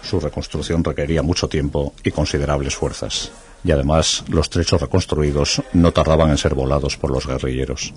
Su 0.01 0.19
reconstrucción 0.19 0.83
requería 0.83 1.21
mucho 1.21 1.47
tiempo 1.47 1.93
y 2.03 2.11
considerables 2.11 2.75
fuerzas 2.75 3.31
y 3.63 3.71
además 3.71 4.23
los 4.27 4.49
trechos 4.49 4.81
reconstruidos 4.81 5.61
no 5.73 5.91
tardaban 5.91 6.29
en 6.31 6.37
ser 6.37 6.55
volados 6.55 6.97
por 6.97 7.11
los 7.11 7.27
guerrilleros. 7.27 7.93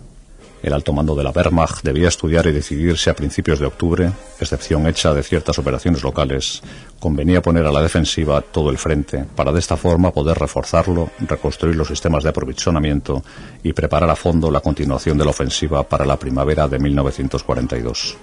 El 0.62 0.72
alto 0.72 0.94
mando 0.94 1.14
de 1.14 1.22
la 1.22 1.30
Wehrmacht 1.30 1.82
debía 1.82 2.08
estudiar 2.08 2.46
y 2.46 2.52
decidirse 2.52 3.10
a 3.10 3.14
principios 3.14 3.58
de 3.58 3.66
octubre, 3.66 4.10
excepción 4.40 4.86
hecha 4.86 5.12
de 5.12 5.22
ciertas 5.22 5.58
operaciones 5.58 6.02
locales, 6.02 6.62
convenía 6.98 7.42
poner 7.42 7.66
a 7.66 7.72
la 7.72 7.82
defensiva 7.82 8.40
todo 8.40 8.70
el 8.70 8.78
frente 8.78 9.26
para 9.36 9.52
de 9.52 9.58
esta 9.58 9.76
forma 9.76 10.10
poder 10.10 10.38
reforzarlo, 10.38 11.10
reconstruir 11.20 11.76
los 11.76 11.88
sistemas 11.88 12.24
de 12.24 12.30
aprovisionamiento 12.30 13.22
y 13.62 13.74
preparar 13.74 14.08
a 14.08 14.16
fondo 14.16 14.50
la 14.50 14.60
continuación 14.60 15.18
de 15.18 15.24
la 15.24 15.32
ofensiva 15.32 15.82
para 15.86 16.06
la 16.06 16.18
primavera 16.18 16.66
de 16.66 16.78
1942. 16.78 18.16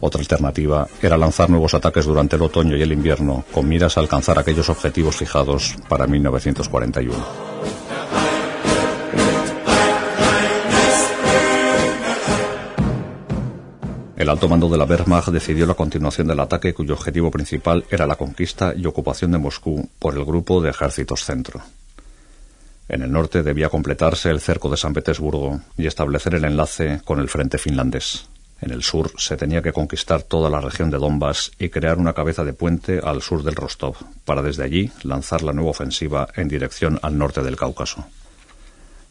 Otra 0.00 0.20
alternativa 0.20 0.86
era 1.02 1.16
lanzar 1.16 1.50
nuevos 1.50 1.74
ataques 1.74 2.06
durante 2.06 2.36
el 2.36 2.42
otoño 2.42 2.76
y 2.76 2.82
el 2.82 2.92
invierno 2.92 3.44
con 3.52 3.68
miras 3.68 3.96
a 3.96 4.00
alcanzar 4.00 4.38
aquellos 4.38 4.68
objetivos 4.68 5.16
fijados 5.16 5.74
para 5.88 6.06
1941. 6.06 7.48
El 14.16 14.28
alto 14.28 14.48
mando 14.48 14.68
de 14.68 14.76
la 14.76 14.84
Wehrmacht 14.84 15.28
decidió 15.28 15.64
la 15.64 15.74
continuación 15.74 16.26
del 16.26 16.40
ataque 16.40 16.74
cuyo 16.74 16.94
objetivo 16.94 17.30
principal 17.30 17.84
era 17.88 18.06
la 18.06 18.16
conquista 18.16 18.74
y 18.76 18.84
ocupación 18.84 19.30
de 19.30 19.38
Moscú 19.38 19.88
por 19.98 20.16
el 20.16 20.24
grupo 20.24 20.60
de 20.60 20.70
ejércitos 20.70 21.24
centro. 21.24 21.60
En 22.88 23.02
el 23.02 23.12
norte 23.12 23.42
debía 23.42 23.68
completarse 23.68 24.30
el 24.30 24.40
cerco 24.40 24.70
de 24.70 24.76
San 24.76 24.92
Petersburgo 24.92 25.60
y 25.76 25.86
establecer 25.86 26.34
el 26.34 26.44
enlace 26.44 27.00
con 27.04 27.20
el 27.20 27.28
frente 27.28 27.58
finlandés. 27.58 28.28
En 28.60 28.72
el 28.72 28.82
sur 28.82 29.12
se 29.16 29.36
tenía 29.36 29.62
que 29.62 29.72
conquistar 29.72 30.22
toda 30.22 30.50
la 30.50 30.60
región 30.60 30.90
de 30.90 30.98
Donbass 30.98 31.52
y 31.58 31.68
crear 31.68 31.98
una 31.98 32.12
cabeza 32.12 32.44
de 32.44 32.52
puente 32.52 33.00
al 33.02 33.22
sur 33.22 33.42
del 33.42 33.54
Rostov, 33.54 33.96
para 34.24 34.42
desde 34.42 34.64
allí 34.64 34.90
lanzar 35.04 35.42
la 35.42 35.52
nueva 35.52 35.70
ofensiva 35.70 36.28
en 36.34 36.48
dirección 36.48 36.98
al 37.02 37.16
norte 37.16 37.42
del 37.42 37.56
Cáucaso. 37.56 38.04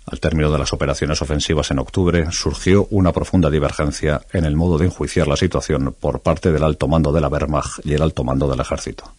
Al 0.09 0.19
término 0.21 0.49
de 0.49 0.57
las 0.57 0.71
operaciones 0.71 1.21
ofensivas 1.21 1.69
en 1.71 1.79
octubre, 1.79 2.31
surgió 2.31 2.87
una 2.91 3.11
profunda 3.11 3.49
divergencia 3.49 4.21
en 4.31 4.45
el 4.45 4.55
modo 4.55 4.77
de 4.77 4.85
enjuiciar 4.85 5.27
la 5.27 5.35
situación 5.35 5.95
por 5.99 6.21
parte 6.21 6.51
del 6.51 6.63
alto 6.63 6.87
mando 6.87 7.11
de 7.11 7.19
la 7.19 7.27
Wehrmacht 7.27 7.85
y 7.85 7.93
el 7.93 8.01
alto 8.01 8.23
mando 8.23 8.47
del 8.47 8.61
ejército. 8.61 9.11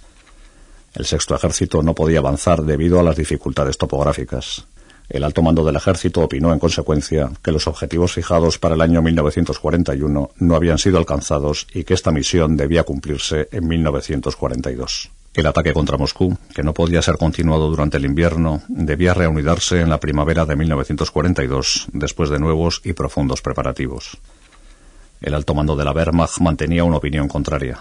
El 0.95 1.05
sexto 1.05 1.35
ejército 1.35 1.83
no 1.83 1.95
podía 1.95 2.21
avanzar 2.21 2.63
debido 2.63 2.99
a 2.99 3.03
las 3.03 3.17
dificultades 3.17 3.77
topográficas. 3.77 4.67
El 5.09 5.25
alto 5.25 5.43
mando 5.43 5.65
del 5.65 5.77
ejército 5.77 6.21
opinó 6.21 6.53
en 6.53 6.59
consecuencia 6.59 7.31
que 7.43 7.51
los 7.51 7.67
objetivos 7.67 8.13
fijados 8.13 8.59
para 8.59 8.75
el 8.75 8.83
año 8.83 9.01
1941 9.01 10.31
no 10.37 10.55
habían 10.55 10.77
sido 10.77 10.99
alcanzados 10.99 11.67
y 11.73 11.85
que 11.85 11.95
esta 11.95 12.13
misión 12.13 12.59
debía 12.59 12.83
cumplirse 12.83 13.49
en 13.51 13.67
1942. 13.69 15.11
El 15.33 15.47
ataque 15.47 15.73
contra 15.73 15.97
Moscú, 15.97 16.37
que 16.55 16.63
no 16.63 16.75
podía 16.75 17.01
ser 17.01 17.17
continuado 17.17 17.71
durante 17.71 17.97
el 17.97 18.05
invierno, 18.05 18.61
debía 18.69 19.15
reunidarse 19.15 19.81
en 19.81 19.89
la 19.89 20.01
primavera 20.01 20.45
de 20.45 20.57
1942 20.57 21.87
después 21.93 22.29
de 22.29 22.39
nuevos 22.39 22.83
y 22.85 22.93
profundos 22.93 23.41
preparativos. 23.41 24.19
El 25.21 25.35
alto 25.35 25.55
mando 25.55 25.75
de 25.75 25.85
la 25.85 25.93
Wehrmacht 25.93 26.41
mantenía 26.41 26.85
una 26.85 26.99
opinión 26.99 27.29
contraria. 27.29 27.79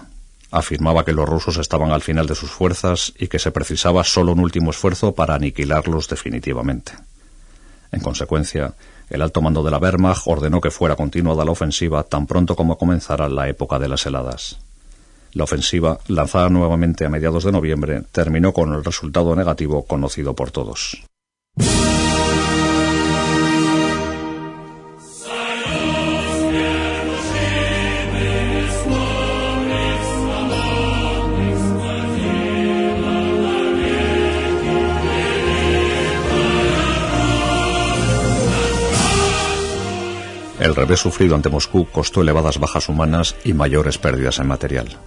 Afirmaba 0.50 1.04
que 1.04 1.14
los 1.14 1.28
rusos 1.28 1.58
estaban 1.58 1.92
al 1.92 2.02
final 2.02 2.26
de 2.26 2.36
sus 2.36 2.52
fuerzas 2.52 3.12
y 3.18 3.28
que 3.28 3.40
se 3.40 3.52
precisaba 3.52 4.06
solo 4.06 4.32
un 4.32 4.40
último 4.40 4.72
esfuerzo 4.72 5.14
para 5.14 5.36
aniquilarlos 5.36 6.08
definitivamente. 6.08 6.94
En 7.92 8.02
consecuencia, 8.02 8.74
el 9.10 9.22
alto 9.22 9.42
mando 9.42 9.64
de 9.64 9.72
la 9.72 9.78
Wehrmacht 9.78 10.24
ordenó 10.26 10.60
que 10.60 10.72
fuera 10.72 10.96
continuada 10.96 11.46
la 11.46 11.52
ofensiva 11.52 12.04
tan 12.04 12.28
pronto 12.28 12.56
como 12.56 12.78
comenzara 12.78 13.30
la 13.30 13.48
época 13.48 13.80
de 13.80 13.88
las 13.88 14.06
heladas. 14.06 14.58
La 15.34 15.44
ofensiva, 15.44 16.00
lanzada 16.08 16.50
nuevamente 16.50 17.06
a 17.06 17.10
mediados 17.10 17.44
de 17.44 17.52
noviembre, 17.52 18.04
terminó 18.12 18.54
con 18.54 18.74
el 18.74 18.84
resultado 18.84 19.36
negativo 19.36 19.84
conocido 19.86 20.34
por 20.34 20.52
todos. 20.52 21.04
El 40.68 40.76
revés 40.76 41.00
sufrido 41.00 41.34
ante 41.34 41.48
Moscú 41.48 41.88
costó 41.90 42.20
elevadas 42.20 42.60
bajas 42.60 42.90
humanas 42.90 43.38
y 43.46 43.54
mayores 43.54 43.98
pérdidas 43.98 44.38
en 44.40 44.48
material. 44.48 44.98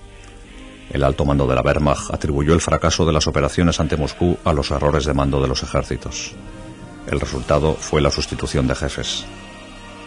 El 0.88 1.04
alto 1.04 1.26
mando 1.26 1.46
de 1.46 1.54
la 1.54 1.60
Wehrmacht 1.60 2.14
atribuyó 2.14 2.54
el 2.54 2.62
fracaso 2.62 3.04
de 3.04 3.12
las 3.12 3.26
operaciones 3.26 3.78
ante 3.78 3.98
Moscú 3.98 4.38
a 4.42 4.54
los 4.54 4.70
errores 4.70 5.04
de 5.04 5.12
mando 5.12 5.38
de 5.38 5.48
los 5.48 5.62
ejércitos. 5.62 6.32
El 7.06 7.20
resultado 7.20 7.74
fue 7.74 8.00
la 8.00 8.10
sustitución 8.10 8.66
de 8.68 8.74
jefes. 8.74 9.26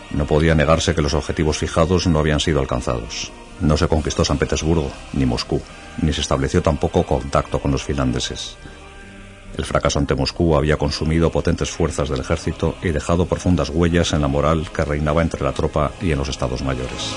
No 0.09 0.25
podía 0.25 0.55
negarse 0.55 0.95
que 0.95 1.03
los 1.03 1.13
objetivos 1.13 1.59
fijados 1.59 2.07
no 2.07 2.17
habían 2.17 2.39
sido 2.39 2.59
alcanzados. 2.59 3.31
No 3.61 3.77
se 3.77 3.87
conquistó 3.87 4.25
San 4.25 4.39
Petersburgo, 4.39 4.91
ni 5.13 5.27
Moscú, 5.27 5.61
ni 6.01 6.13
se 6.13 6.21
estableció 6.21 6.63
tampoco 6.63 7.03
contacto 7.03 7.59
con 7.59 7.69
los 7.69 7.83
finlandeses. 7.83 8.57
El 9.57 9.65
fracaso 9.65 9.99
ante 9.99 10.15
Moscú 10.15 10.55
había 10.55 10.77
consumido 10.77 11.31
potentes 11.31 11.69
fuerzas 11.69 12.09
del 12.09 12.21
ejército 12.21 12.75
y 12.81 12.89
dejado 12.89 13.25
profundas 13.25 13.69
huellas 13.69 14.13
en 14.13 14.21
la 14.21 14.27
moral 14.27 14.69
que 14.71 14.83
reinaba 14.83 15.21
entre 15.21 15.43
la 15.43 15.51
tropa 15.51 15.91
y 16.01 16.11
en 16.11 16.17
los 16.17 16.29
estados 16.29 16.63
mayores. 16.63 17.13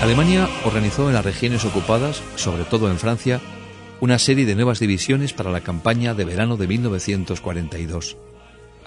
Alemania 0.00 0.48
organizó 0.64 1.08
en 1.08 1.14
las 1.14 1.24
regiones 1.24 1.64
ocupadas, 1.64 2.22
sobre 2.36 2.64
todo 2.64 2.90
en 2.90 2.98
Francia, 2.98 3.40
una 4.00 4.18
serie 4.18 4.46
de 4.46 4.54
nuevas 4.54 4.80
divisiones 4.80 5.34
para 5.34 5.50
la 5.50 5.60
campaña 5.60 6.14
de 6.14 6.24
verano 6.24 6.56
de 6.56 6.66
1942. 6.66 8.16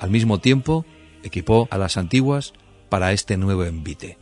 Al 0.03 0.09
mismo 0.09 0.41
tiempo, 0.41 0.85
equipó 1.23 1.69
a 1.71 1.77
las 1.77 1.95
antiguas 1.95 2.51
para 2.89 3.13
este 3.13 3.37
nuevo 3.37 3.63
envite. 3.63 4.17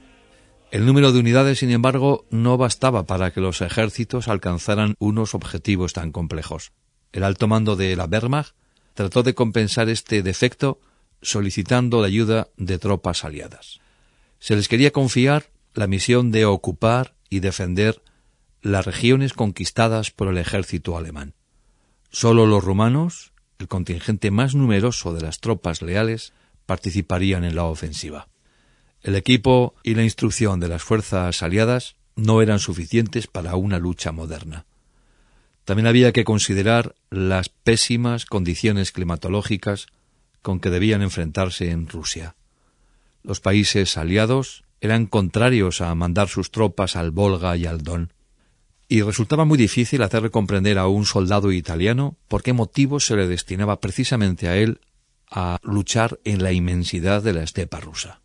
El 0.69 0.85
número 0.85 1.11
de 1.11 1.17
unidades, 1.17 1.57
sin 1.57 1.71
embargo, 1.71 2.27
no 2.29 2.55
bastaba 2.55 3.07
para 3.07 3.31
que 3.31 3.41
los 3.41 3.61
ejércitos 3.61 4.27
alcanzaran 4.27 4.93
unos 4.99 5.33
objetivos 5.33 5.93
tan 5.93 6.11
complejos. 6.11 6.71
El 7.11 7.23
alto 7.23 7.47
mando 7.47 7.75
de 7.75 7.95
la 7.95 8.05
Wehrmacht 8.05 8.53
trató 8.93 9.23
de 9.23 9.33
compensar 9.33 9.89
este 9.89 10.21
defecto 10.21 10.79
solicitando 11.23 11.99
la 11.99 12.05
ayuda 12.05 12.49
de 12.57 12.77
tropas 12.77 13.25
aliadas. 13.25 13.79
Se 14.37 14.55
les 14.55 14.67
quería 14.67 14.91
confiar 14.91 15.45
la 15.73 15.87
misión 15.87 16.29
de 16.29 16.45
ocupar 16.45 17.15
y 17.27 17.39
defender 17.39 18.03
las 18.61 18.85
regiones 18.85 19.33
conquistadas 19.33 20.11
por 20.11 20.27
el 20.27 20.37
ejército 20.37 20.95
alemán. 20.95 21.33
Solo 22.11 22.45
los 22.45 22.63
rumanos, 22.63 23.30
el 23.61 23.67
contingente 23.67 24.31
más 24.31 24.55
numeroso 24.55 25.13
de 25.13 25.21
las 25.21 25.39
tropas 25.39 25.81
leales 25.81 26.33
participarían 26.65 27.43
en 27.43 27.55
la 27.55 27.63
ofensiva. 27.65 28.27
El 29.01 29.15
equipo 29.15 29.75
y 29.83 29.95
la 29.95 30.03
instrucción 30.03 30.59
de 30.59 30.67
las 30.67 30.83
fuerzas 30.83 31.41
aliadas 31.41 31.95
no 32.15 32.41
eran 32.41 32.59
suficientes 32.59 33.27
para 33.27 33.55
una 33.55 33.79
lucha 33.79 34.11
moderna. 34.11 34.65
También 35.63 35.87
había 35.87 36.11
que 36.11 36.23
considerar 36.23 36.95
las 37.09 37.49
pésimas 37.49 38.25
condiciones 38.25 38.91
climatológicas 38.91 39.87
con 40.41 40.59
que 40.59 40.69
debían 40.69 41.01
enfrentarse 41.01 41.71
en 41.71 41.87
Rusia. 41.87 42.35
Los 43.23 43.39
países 43.39 43.97
aliados 43.97 44.63
eran 44.81 45.05
contrarios 45.05 45.81
a 45.81 45.93
mandar 45.93 46.27
sus 46.27 46.49
tropas 46.51 46.95
al 46.95 47.11
Volga 47.11 47.55
y 47.55 47.67
al 47.67 47.83
Don 47.83 48.11
y 48.91 49.03
resultaba 49.03 49.45
muy 49.45 49.57
difícil 49.57 50.03
hacerle 50.03 50.31
comprender 50.31 50.77
a 50.77 50.87
un 50.87 51.05
soldado 51.05 51.53
italiano 51.53 52.17
por 52.27 52.43
qué 52.43 52.51
motivo 52.51 52.99
se 52.99 53.15
le 53.15 53.25
destinaba 53.25 53.79
precisamente 53.79 54.49
a 54.49 54.57
él 54.57 54.81
a 55.31 55.59
luchar 55.63 56.19
en 56.25 56.43
la 56.43 56.51
inmensidad 56.51 57.23
de 57.23 57.31
la 57.31 57.41
estepa 57.41 57.79
rusa. 57.79 58.19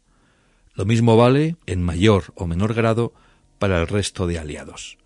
Lo 0.74 0.84
mismo 0.84 1.16
vale, 1.16 1.54
en 1.66 1.84
mayor 1.84 2.32
o 2.34 2.48
menor 2.48 2.74
grado, 2.74 3.14
para 3.60 3.80
el 3.80 3.86
resto 3.86 4.26
de 4.26 4.40
aliados. 4.40 4.98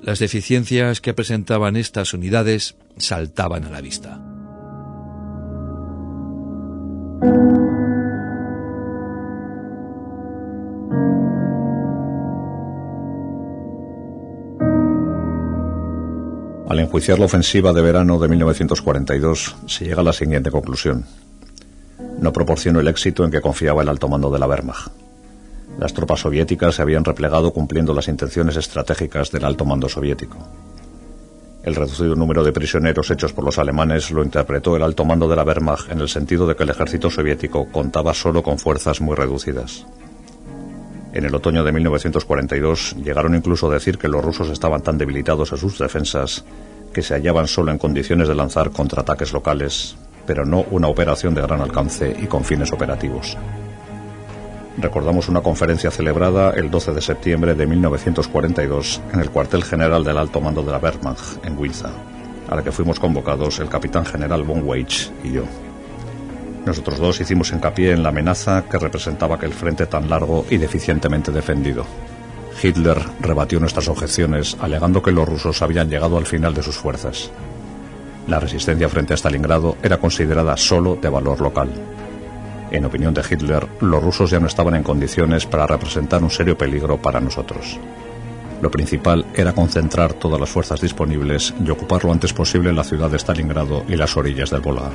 Las 0.00 0.20
deficiencias 0.20 1.00
que 1.00 1.14
presentaban 1.14 1.74
estas 1.74 2.14
unidades 2.14 2.76
saltaban 2.96 3.64
a 3.64 3.70
la 3.70 3.80
vista. 3.80 4.27
Al 16.68 16.80
enjuiciar 16.80 17.18
la 17.18 17.24
ofensiva 17.24 17.72
de 17.72 17.80
verano 17.80 18.18
de 18.18 18.28
1942, 18.28 19.56
se 19.66 19.86
llega 19.86 20.02
a 20.02 20.04
la 20.04 20.12
siguiente 20.12 20.50
conclusión. 20.50 21.06
No 22.20 22.30
proporcionó 22.30 22.80
el 22.80 22.88
éxito 22.88 23.24
en 23.24 23.30
que 23.30 23.40
confiaba 23.40 23.80
el 23.80 23.88
alto 23.88 24.06
mando 24.06 24.30
de 24.30 24.38
la 24.38 24.46
Wehrmacht. 24.46 24.92
Las 25.78 25.94
tropas 25.94 26.20
soviéticas 26.20 26.74
se 26.74 26.82
habían 26.82 27.06
replegado 27.06 27.52
cumpliendo 27.52 27.94
las 27.94 28.08
intenciones 28.08 28.56
estratégicas 28.56 29.30
del 29.30 29.46
alto 29.46 29.64
mando 29.64 29.88
soviético. 29.88 30.36
El 31.62 31.74
reducido 31.74 32.14
número 32.14 32.44
de 32.44 32.52
prisioneros 32.52 33.10
hechos 33.10 33.32
por 33.32 33.44
los 33.44 33.58
alemanes 33.58 34.10
lo 34.10 34.22
interpretó 34.22 34.76
el 34.76 34.82
alto 34.82 35.06
mando 35.06 35.26
de 35.26 35.36
la 35.36 35.44
Wehrmacht 35.44 35.90
en 35.90 36.00
el 36.00 36.08
sentido 36.10 36.46
de 36.46 36.54
que 36.54 36.64
el 36.64 36.70
ejército 36.70 37.08
soviético 37.08 37.66
contaba 37.72 38.12
solo 38.12 38.42
con 38.42 38.58
fuerzas 38.58 39.00
muy 39.00 39.16
reducidas. 39.16 39.86
En 41.12 41.24
el 41.24 41.34
otoño 41.34 41.64
de 41.64 41.72
1942 41.72 42.96
llegaron 43.02 43.34
incluso 43.34 43.70
a 43.70 43.74
decir 43.74 43.98
que 43.98 44.08
los 44.08 44.24
rusos 44.24 44.50
estaban 44.50 44.82
tan 44.82 44.98
debilitados 44.98 45.52
en 45.52 45.58
sus 45.58 45.78
defensas 45.78 46.44
que 46.92 47.02
se 47.02 47.14
hallaban 47.14 47.48
solo 47.48 47.72
en 47.72 47.78
condiciones 47.78 48.28
de 48.28 48.34
lanzar 48.34 48.70
contraataques 48.70 49.32
locales, 49.32 49.96
pero 50.26 50.44
no 50.44 50.66
una 50.70 50.88
operación 50.88 51.34
de 51.34 51.42
gran 51.42 51.60
alcance 51.60 52.14
y 52.20 52.26
con 52.26 52.44
fines 52.44 52.72
operativos. 52.72 53.36
Recordamos 54.80 55.28
una 55.28 55.40
conferencia 55.40 55.90
celebrada 55.90 56.50
el 56.50 56.70
12 56.70 56.92
de 56.92 57.00
septiembre 57.00 57.54
de 57.54 57.66
1942 57.66 59.00
en 59.12 59.20
el 59.20 59.30
cuartel 59.30 59.64
general 59.64 60.04
del 60.04 60.18
Alto 60.18 60.40
Mando 60.40 60.62
de 60.62 60.70
la 60.70 60.78
Wehrmacht, 60.78 61.44
en 61.44 61.58
Winza, 61.58 61.90
a 62.48 62.54
la 62.54 62.62
que 62.62 62.70
fuimos 62.70 63.00
convocados 63.00 63.58
el 63.58 63.68
capitán 63.68 64.04
general 64.04 64.44
von 64.44 64.62
Weich 64.64 65.10
y 65.24 65.32
yo. 65.32 65.67
Nosotros 66.68 66.98
dos 66.98 67.18
hicimos 67.18 67.50
hincapié 67.50 67.92
en 67.92 68.02
la 68.02 68.10
amenaza 68.10 68.62
que 68.70 68.78
representaba 68.78 69.36
aquel 69.36 69.54
frente 69.54 69.86
tan 69.86 70.10
largo 70.10 70.44
y 70.50 70.58
deficientemente 70.58 71.32
defendido. 71.32 71.86
Hitler 72.62 72.98
rebatió 73.22 73.58
nuestras 73.58 73.88
objeciones 73.88 74.54
alegando 74.60 75.02
que 75.02 75.10
los 75.10 75.26
rusos 75.26 75.62
habían 75.62 75.88
llegado 75.88 76.18
al 76.18 76.26
final 76.26 76.52
de 76.52 76.62
sus 76.62 76.76
fuerzas. 76.76 77.30
La 78.26 78.38
resistencia 78.38 78.86
frente 78.90 79.14
a 79.14 79.16
Stalingrado 79.16 79.78
era 79.82 79.96
considerada 79.96 80.58
solo 80.58 80.96
de 80.96 81.08
valor 81.08 81.40
local. 81.40 81.70
En 82.70 82.84
opinión 82.84 83.14
de 83.14 83.22
Hitler, 83.22 83.66
los 83.80 84.02
rusos 84.02 84.30
ya 84.30 84.38
no 84.38 84.46
estaban 84.46 84.74
en 84.74 84.82
condiciones 84.82 85.46
para 85.46 85.66
representar 85.66 86.22
un 86.22 86.30
serio 86.30 86.58
peligro 86.58 87.00
para 87.00 87.18
nosotros. 87.18 87.78
Lo 88.60 88.70
principal 88.70 89.24
era 89.34 89.54
concentrar 89.54 90.12
todas 90.12 90.38
las 90.38 90.50
fuerzas 90.50 90.82
disponibles 90.82 91.54
y 91.64 91.70
ocupar 91.70 92.04
lo 92.04 92.12
antes 92.12 92.34
posible 92.34 92.74
la 92.74 92.84
ciudad 92.84 93.10
de 93.10 93.18
Stalingrado 93.18 93.84
y 93.88 93.96
las 93.96 94.14
orillas 94.18 94.50
del 94.50 94.60
Volga. 94.60 94.90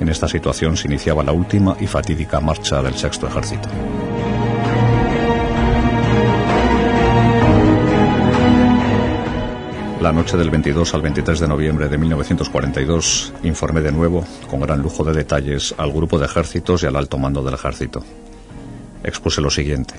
En 0.00 0.08
esta 0.08 0.28
situación 0.28 0.76
se 0.76 0.86
iniciaba 0.86 1.24
la 1.24 1.32
última 1.32 1.76
y 1.80 1.86
fatídica 1.86 2.40
marcha 2.40 2.80
del 2.82 2.94
sexto 2.94 3.26
ejército. 3.26 3.68
La 10.00 10.12
noche 10.12 10.36
del 10.36 10.48
22 10.50 10.94
al 10.94 11.02
23 11.02 11.40
de 11.40 11.48
noviembre 11.48 11.88
de 11.88 11.98
1942 11.98 13.32
informé 13.42 13.80
de 13.80 13.90
nuevo, 13.90 14.24
con 14.48 14.60
gran 14.60 14.80
lujo 14.80 15.02
de 15.02 15.12
detalles, 15.12 15.74
al 15.76 15.92
grupo 15.92 16.20
de 16.20 16.26
ejércitos 16.26 16.84
y 16.84 16.86
al 16.86 16.94
alto 16.94 17.18
mando 17.18 17.42
del 17.42 17.54
ejército. 17.54 18.04
Expuse 19.02 19.40
lo 19.40 19.50
siguiente. 19.50 19.94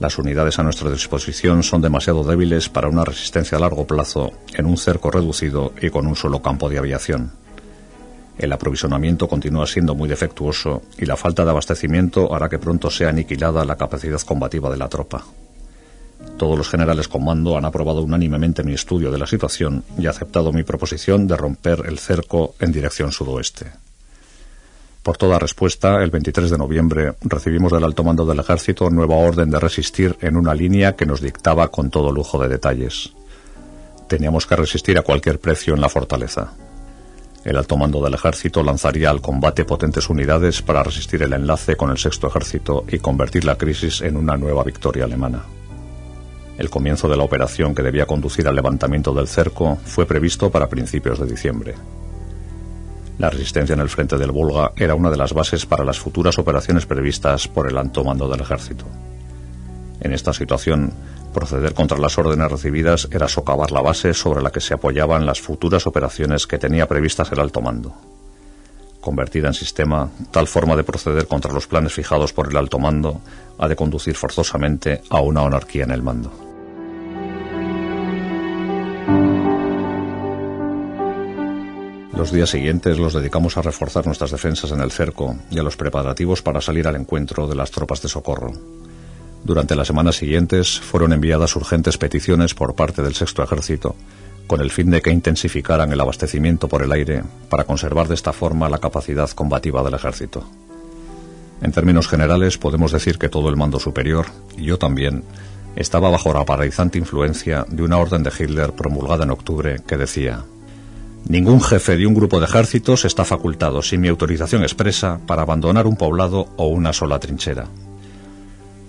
Las 0.00 0.18
unidades 0.18 0.58
a 0.58 0.64
nuestra 0.64 0.90
disposición 0.90 1.62
son 1.62 1.80
demasiado 1.80 2.24
débiles 2.24 2.68
para 2.68 2.88
una 2.88 3.04
resistencia 3.04 3.56
a 3.58 3.60
largo 3.60 3.86
plazo 3.86 4.32
en 4.54 4.66
un 4.66 4.76
cerco 4.76 5.12
reducido 5.12 5.72
y 5.80 5.90
con 5.90 6.08
un 6.08 6.16
solo 6.16 6.42
campo 6.42 6.68
de 6.68 6.78
aviación. 6.78 7.41
El 8.38 8.52
aprovisionamiento 8.52 9.28
continúa 9.28 9.66
siendo 9.66 9.94
muy 9.94 10.08
defectuoso 10.08 10.82
y 10.98 11.04
la 11.04 11.16
falta 11.16 11.44
de 11.44 11.50
abastecimiento 11.50 12.34
hará 12.34 12.48
que 12.48 12.58
pronto 12.58 12.90
sea 12.90 13.10
aniquilada 13.10 13.64
la 13.64 13.76
capacidad 13.76 14.20
combativa 14.22 14.70
de 14.70 14.78
la 14.78 14.88
tropa. 14.88 15.24
Todos 16.38 16.56
los 16.56 16.68
generales 16.68 17.08
con 17.08 17.24
mando 17.24 17.56
han 17.56 17.64
aprobado 17.64 18.02
unánimemente 18.02 18.62
mi 18.62 18.72
estudio 18.72 19.10
de 19.10 19.18
la 19.18 19.26
situación 19.26 19.84
y 19.98 20.06
aceptado 20.06 20.52
mi 20.52 20.62
proposición 20.62 21.26
de 21.26 21.36
romper 21.36 21.84
el 21.86 21.98
cerco 21.98 22.54
en 22.58 22.72
dirección 22.72 23.12
sudoeste. 23.12 23.66
Por 25.02 25.16
toda 25.16 25.38
respuesta, 25.38 26.02
el 26.02 26.10
23 26.10 26.50
de 26.50 26.58
noviembre 26.58 27.14
recibimos 27.22 27.72
del 27.72 27.82
alto 27.82 28.04
mando 28.04 28.24
del 28.24 28.38
ejército 28.38 28.88
nueva 28.88 29.16
orden 29.16 29.50
de 29.50 29.58
resistir 29.58 30.16
en 30.20 30.36
una 30.36 30.54
línea 30.54 30.94
que 30.94 31.06
nos 31.06 31.20
dictaba 31.20 31.68
con 31.68 31.90
todo 31.90 32.12
lujo 32.12 32.38
de 32.38 32.48
detalles. 32.48 33.12
Teníamos 34.08 34.46
que 34.46 34.56
resistir 34.56 34.98
a 34.98 35.02
cualquier 35.02 35.40
precio 35.40 35.74
en 35.74 35.80
la 35.80 35.88
fortaleza. 35.88 36.52
El 37.44 37.56
alto 37.56 37.76
mando 37.76 38.00
del 38.02 38.14
ejército 38.14 38.62
lanzaría 38.62 39.10
al 39.10 39.20
combate 39.20 39.64
potentes 39.64 40.08
unidades 40.08 40.62
para 40.62 40.84
resistir 40.84 41.22
el 41.22 41.32
enlace 41.32 41.74
con 41.74 41.90
el 41.90 41.98
sexto 41.98 42.28
ejército 42.28 42.84
y 42.88 42.98
convertir 42.98 43.44
la 43.44 43.58
crisis 43.58 44.00
en 44.00 44.16
una 44.16 44.36
nueva 44.36 44.62
victoria 44.62 45.04
alemana. 45.04 45.42
El 46.56 46.70
comienzo 46.70 47.08
de 47.08 47.16
la 47.16 47.24
operación 47.24 47.74
que 47.74 47.82
debía 47.82 48.06
conducir 48.06 48.46
al 48.46 48.54
levantamiento 48.54 49.12
del 49.12 49.26
cerco 49.26 49.78
fue 49.84 50.06
previsto 50.06 50.50
para 50.50 50.68
principios 50.68 51.18
de 51.18 51.26
diciembre. 51.26 51.74
La 53.18 53.30
resistencia 53.30 53.72
en 53.72 53.80
el 53.80 53.88
frente 53.88 54.16
del 54.16 54.30
Volga 54.30 54.72
era 54.76 54.94
una 54.94 55.10
de 55.10 55.16
las 55.16 55.32
bases 55.32 55.66
para 55.66 55.84
las 55.84 55.98
futuras 55.98 56.38
operaciones 56.38 56.86
previstas 56.86 57.48
por 57.48 57.68
el 57.68 57.76
alto 57.76 58.04
mando 58.04 58.28
del 58.28 58.40
ejército. 58.40 58.84
En 60.02 60.12
esta 60.12 60.32
situación, 60.32 60.92
proceder 61.32 61.74
contra 61.74 61.96
las 61.96 62.18
órdenes 62.18 62.50
recibidas 62.50 63.08
era 63.12 63.28
socavar 63.28 63.70
la 63.70 63.80
base 63.80 64.12
sobre 64.14 64.42
la 64.42 64.50
que 64.50 64.60
se 64.60 64.74
apoyaban 64.74 65.24
las 65.24 65.40
futuras 65.40 65.86
operaciones 65.86 66.48
que 66.48 66.58
tenía 66.58 66.88
previstas 66.88 67.30
el 67.30 67.38
alto 67.38 67.60
mando. 67.60 67.94
Convertida 69.00 69.46
en 69.46 69.54
sistema, 69.54 70.10
tal 70.32 70.48
forma 70.48 70.74
de 70.74 70.82
proceder 70.82 71.28
contra 71.28 71.52
los 71.52 71.68
planes 71.68 71.92
fijados 71.92 72.32
por 72.32 72.50
el 72.50 72.56
alto 72.56 72.80
mando 72.80 73.20
ha 73.58 73.68
de 73.68 73.76
conducir 73.76 74.16
forzosamente 74.16 75.02
a 75.08 75.20
una 75.20 75.42
anarquía 75.42 75.84
en 75.84 75.92
el 75.92 76.02
mando. 76.02 76.32
Los 82.16 82.32
días 82.32 82.50
siguientes 82.50 82.98
los 82.98 83.14
dedicamos 83.14 83.56
a 83.56 83.62
reforzar 83.62 84.04
nuestras 84.06 84.32
defensas 84.32 84.72
en 84.72 84.80
el 84.80 84.90
cerco 84.90 85.36
y 85.50 85.60
a 85.60 85.62
los 85.62 85.76
preparativos 85.76 86.42
para 86.42 86.60
salir 86.60 86.88
al 86.88 86.96
encuentro 86.96 87.46
de 87.46 87.54
las 87.54 87.70
tropas 87.70 88.02
de 88.02 88.08
socorro. 88.08 88.52
Durante 89.44 89.74
las 89.74 89.88
semanas 89.88 90.16
siguientes 90.16 90.80
fueron 90.80 91.12
enviadas 91.12 91.56
urgentes 91.56 91.98
peticiones 91.98 92.54
por 92.54 92.74
parte 92.74 93.02
del 93.02 93.14
Sexto 93.14 93.42
Ejército 93.42 93.96
con 94.46 94.60
el 94.60 94.70
fin 94.70 94.90
de 94.90 95.00
que 95.00 95.10
intensificaran 95.10 95.92
el 95.92 96.00
abastecimiento 96.00 96.68
por 96.68 96.82
el 96.82 96.92
aire 96.92 97.22
para 97.48 97.64
conservar 97.64 98.08
de 98.08 98.14
esta 98.14 98.32
forma 98.32 98.68
la 98.68 98.78
capacidad 98.78 99.30
combativa 99.30 99.82
del 99.82 99.94
ejército. 99.94 100.44
En 101.62 101.72
términos 101.72 102.08
generales 102.08 102.58
podemos 102.58 102.92
decir 102.92 103.18
que 103.18 103.28
todo 103.28 103.48
el 103.48 103.56
mando 103.56 103.78
superior, 103.78 104.26
y 104.56 104.64
yo 104.64 104.78
también, 104.78 105.24
estaba 105.76 106.10
bajo 106.10 106.34
la 106.34 106.44
paralizante 106.44 106.98
influencia 106.98 107.64
de 107.68 107.82
una 107.82 107.98
orden 107.98 108.22
de 108.22 108.32
Hitler 108.36 108.72
promulgada 108.72 109.24
en 109.24 109.30
octubre 109.30 109.76
que 109.86 109.96
decía 109.96 110.44
Ningún 111.26 111.62
jefe 111.62 111.96
de 111.96 112.06
un 112.06 112.14
grupo 112.14 112.40
de 112.40 112.46
ejércitos 112.46 113.04
está 113.04 113.24
facultado, 113.24 113.80
sin 113.80 114.00
mi 114.00 114.08
autorización 114.08 114.64
expresa, 114.64 115.20
para 115.26 115.42
abandonar 115.42 115.86
un 115.86 115.96
poblado 115.96 116.48
o 116.56 116.66
una 116.66 116.92
sola 116.92 117.20
trinchera. 117.20 117.68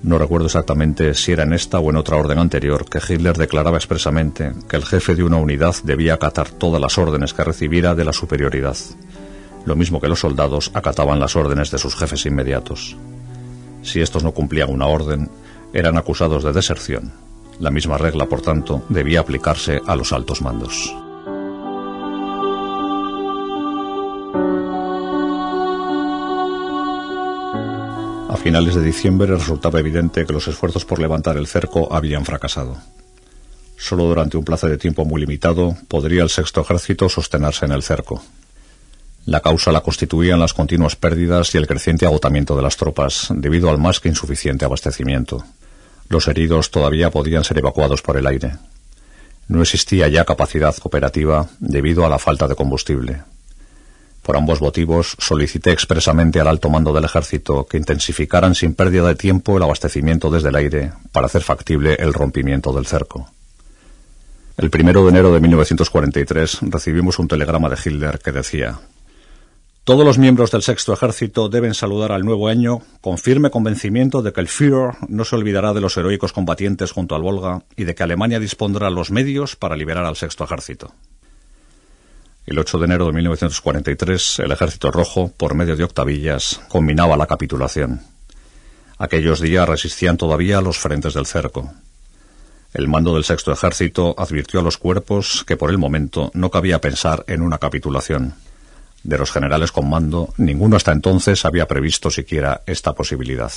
No 0.03 0.17
recuerdo 0.17 0.47
exactamente 0.47 1.13
si 1.13 1.31
era 1.31 1.43
en 1.43 1.53
esta 1.53 1.79
o 1.79 1.89
en 1.89 1.95
otra 1.95 2.17
orden 2.17 2.37
anterior 2.37 2.83
que 2.85 2.99
Hitler 2.99 3.37
declaraba 3.37 3.77
expresamente 3.77 4.51
que 4.67 4.75
el 4.75 4.83
jefe 4.83 5.15
de 5.15 5.23
una 5.23 5.37
unidad 5.37 5.75
debía 5.83 6.15
acatar 6.15 6.49
todas 6.49 6.81
las 6.81 6.97
órdenes 6.97 7.33
que 7.33 7.45
recibiera 7.45 7.95
de 7.95 8.03
la 8.03 8.11
superioridad, 8.11 8.75
lo 9.65 9.77
mismo 9.77 10.01
que 10.01 10.09
los 10.09 10.19
soldados 10.19 10.71
acataban 10.73 11.21
las 11.21 11.37
órdenes 11.37 11.71
de 11.71 11.77
sus 11.77 11.95
jefes 11.95 12.25
inmediatos. 12.25 12.97
Si 13.81 14.01
estos 14.01 14.25
no 14.25 14.33
cumplían 14.33 14.69
una 14.69 14.87
orden, 14.87 15.29
eran 15.73 15.97
acusados 15.97 16.43
de 16.43 16.51
deserción. 16.51 17.13
La 17.59 17.71
misma 17.71 17.97
regla, 17.97 18.25
por 18.25 18.41
tanto, 18.41 18.83
debía 18.89 19.21
aplicarse 19.21 19.79
a 19.87 19.95
los 19.95 20.11
altos 20.11 20.41
mandos. 20.41 20.93
A 28.33 28.37
finales 28.37 28.73
de 28.73 28.81
diciembre 28.81 29.27
resultaba 29.27 29.79
evidente 29.79 30.25
que 30.25 30.33
los 30.33 30.47
esfuerzos 30.47 30.85
por 30.85 30.97
levantar 30.97 31.37
el 31.37 31.45
cerco 31.45 31.93
habían 31.93 32.25
fracasado. 32.25 32.75
Solo 33.77 34.05
durante 34.05 34.37
un 34.37 34.43
plazo 34.43 34.67
de 34.67 34.79
tiempo 34.79 35.05
muy 35.05 35.21
limitado 35.21 35.77
podría 35.87 36.23
el 36.23 36.31
sexto 36.31 36.61
ejército 36.61 37.09
sostenerse 37.09 37.65
en 37.65 37.73
el 37.73 37.83
cerco. 37.83 38.23
La 39.27 39.41
causa 39.41 39.71
la 39.71 39.81
constituían 39.81 40.39
las 40.39 40.55
continuas 40.55 40.95
pérdidas 40.95 41.53
y 41.53 41.59
el 41.59 41.67
creciente 41.67 42.07
agotamiento 42.07 42.55
de 42.55 42.63
las 42.63 42.75
tropas 42.75 43.27
debido 43.29 43.69
al 43.69 43.77
más 43.77 43.99
que 43.99 44.09
insuficiente 44.09 44.65
abastecimiento. 44.65 45.45
Los 46.09 46.27
heridos 46.27 46.71
todavía 46.71 47.11
podían 47.11 47.43
ser 47.43 47.59
evacuados 47.59 48.01
por 48.01 48.17
el 48.17 48.25
aire. 48.25 48.53
No 49.47 49.61
existía 49.61 50.07
ya 50.07 50.25
capacidad 50.25 50.73
operativa 50.81 51.49
debido 51.59 52.03
a 52.03 52.09
la 52.09 52.17
falta 52.17 52.47
de 52.47 52.55
combustible. 52.55 53.21
Por 54.23 54.37
ambos 54.37 54.61
motivos, 54.61 55.17
solicité 55.19 55.71
expresamente 55.71 56.39
al 56.39 56.47
alto 56.47 56.69
mando 56.69 56.93
del 56.93 57.03
ejército 57.03 57.65
que 57.65 57.77
intensificaran 57.77 58.55
sin 58.55 58.73
pérdida 58.73 59.09
de 59.09 59.15
tiempo 59.15 59.57
el 59.57 59.63
abastecimiento 59.63 60.29
desde 60.29 60.47
el 60.47 60.55
aire 60.55 60.93
para 61.11 61.27
hacer 61.27 61.41
factible 61.43 61.95
el 61.99 62.13
rompimiento 62.13 62.71
del 62.71 62.87
cerco. 62.87 63.29
El 64.55 64.69
primero 64.69 65.03
de 65.03 65.09
enero 65.09 65.33
de 65.33 65.41
1943 65.41 66.59
recibimos 66.61 67.19
un 67.19 67.27
telegrama 67.27 67.67
de 67.67 67.77
Hitler 67.83 68.19
que 68.19 68.31
decía 68.31 68.79
Todos 69.83 70.05
los 70.05 70.17
miembros 70.17 70.51
del 70.51 70.61
sexto 70.61 70.93
ejército 70.93 71.49
deben 71.49 71.73
saludar 71.73 72.13
al 72.13 72.23
nuevo 72.23 72.47
año 72.47 72.81
con 73.01 73.17
firme 73.17 73.49
convencimiento 73.49 74.21
de 74.21 74.31
que 74.31 74.39
el 74.39 74.47
Führer 74.47 74.95
no 75.09 75.25
se 75.25 75.35
olvidará 75.35 75.73
de 75.73 75.81
los 75.81 75.97
heroicos 75.97 76.31
combatientes 76.31 76.93
junto 76.93 77.15
al 77.15 77.23
Volga 77.23 77.63
y 77.75 77.83
de 77.83 77.93
que 77.93 78.03
Alemania 78.03 78.39
dispondrá 78.39 78.89
los 78.89 79.11
medios 79.11 79.57
para 79.57 79.75
liberar 79.75 80.05
al 80.05 80.15
sexto 80.15 80.45
ejército. 80.45 80.93
El 82.45 82.59
8 82.59 82.77
de 82.77 82.85
enero 82.85 83.05
de 83.05 83.13
1943, 83.13 84.39
el 84.39 84.51
Ejército 84.51 84.91
Rojo, 84.91 85.31
por 85.37 85.55
medio 85.55 85.77
de 85.77 85.85
octavillas, 85.85 86.59
combinaba 86.67 87.15
la 87.15 87.25
capitulación. 87.25 88.01
Aquellos 88.97 89.39
días 89.39 89.67
resistían 89.67 90.17
todavía 90.17 90.59
los 90.59 90.77
frentes 90.77 91.13
del 91.13 91.25
cerco. 91.25 91.73
El 92.73 92.87
mando 92.87 93.13
del 93.13 93.23
Sexto 93.23 93.51
Ejército 93.51 94.13
advirtió 94.17 94.59
a 94.59 94.63
los 94.63 94.77
cuerpos 94.77 95.45
que 95.47 95.55
por 95.55 95.69
el 95.69 95.77
momento 95.77 96.31
no 96.33 96.51
cabía 96.51 96.81
pensar 96.81 97.23
en 97.27 97.41
una 97.41 97.59
capitulación. 97.59 98.35
De 99.03 99.17
los 99.17 99.31
generales 99.31 99.71
con 99.71 99.89
mando, 99.89 100.33
ninguno 100.37 100.75
hasta 100.75 100.91
entonces 100.91 101.45
había 101.45 101.67
previsto 101.67 102.09
siquiera 102.09 102.61
esta 102.65 102.93
posibilidad. 102.93 103.51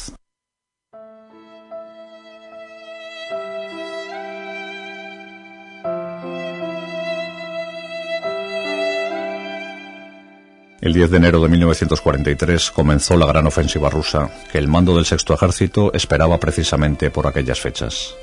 El 10.87 10.93
10 10.93 11.11
de 11.11 11.17
enero 11.17 11.41
de 11.41 11.49
1943 11.49 12.71
comenzó 12.71 13.17
la 13.17 13.27
gran 13.27 13.45
ofensiva 13.49 13.91
rusa, 13.91 14.31
que 14.53 14.59
el 14.59 14.69
mando 14.69 14.95
del 14.95 15.05
Sexto 15.05 15.35
Ejército 15.35 15.93
esperaba 15.93 16.39
precisamente 16.39 17.11
por 17.11 17.27
aquellas 17.27 17.59
fechas. 17.59 18.15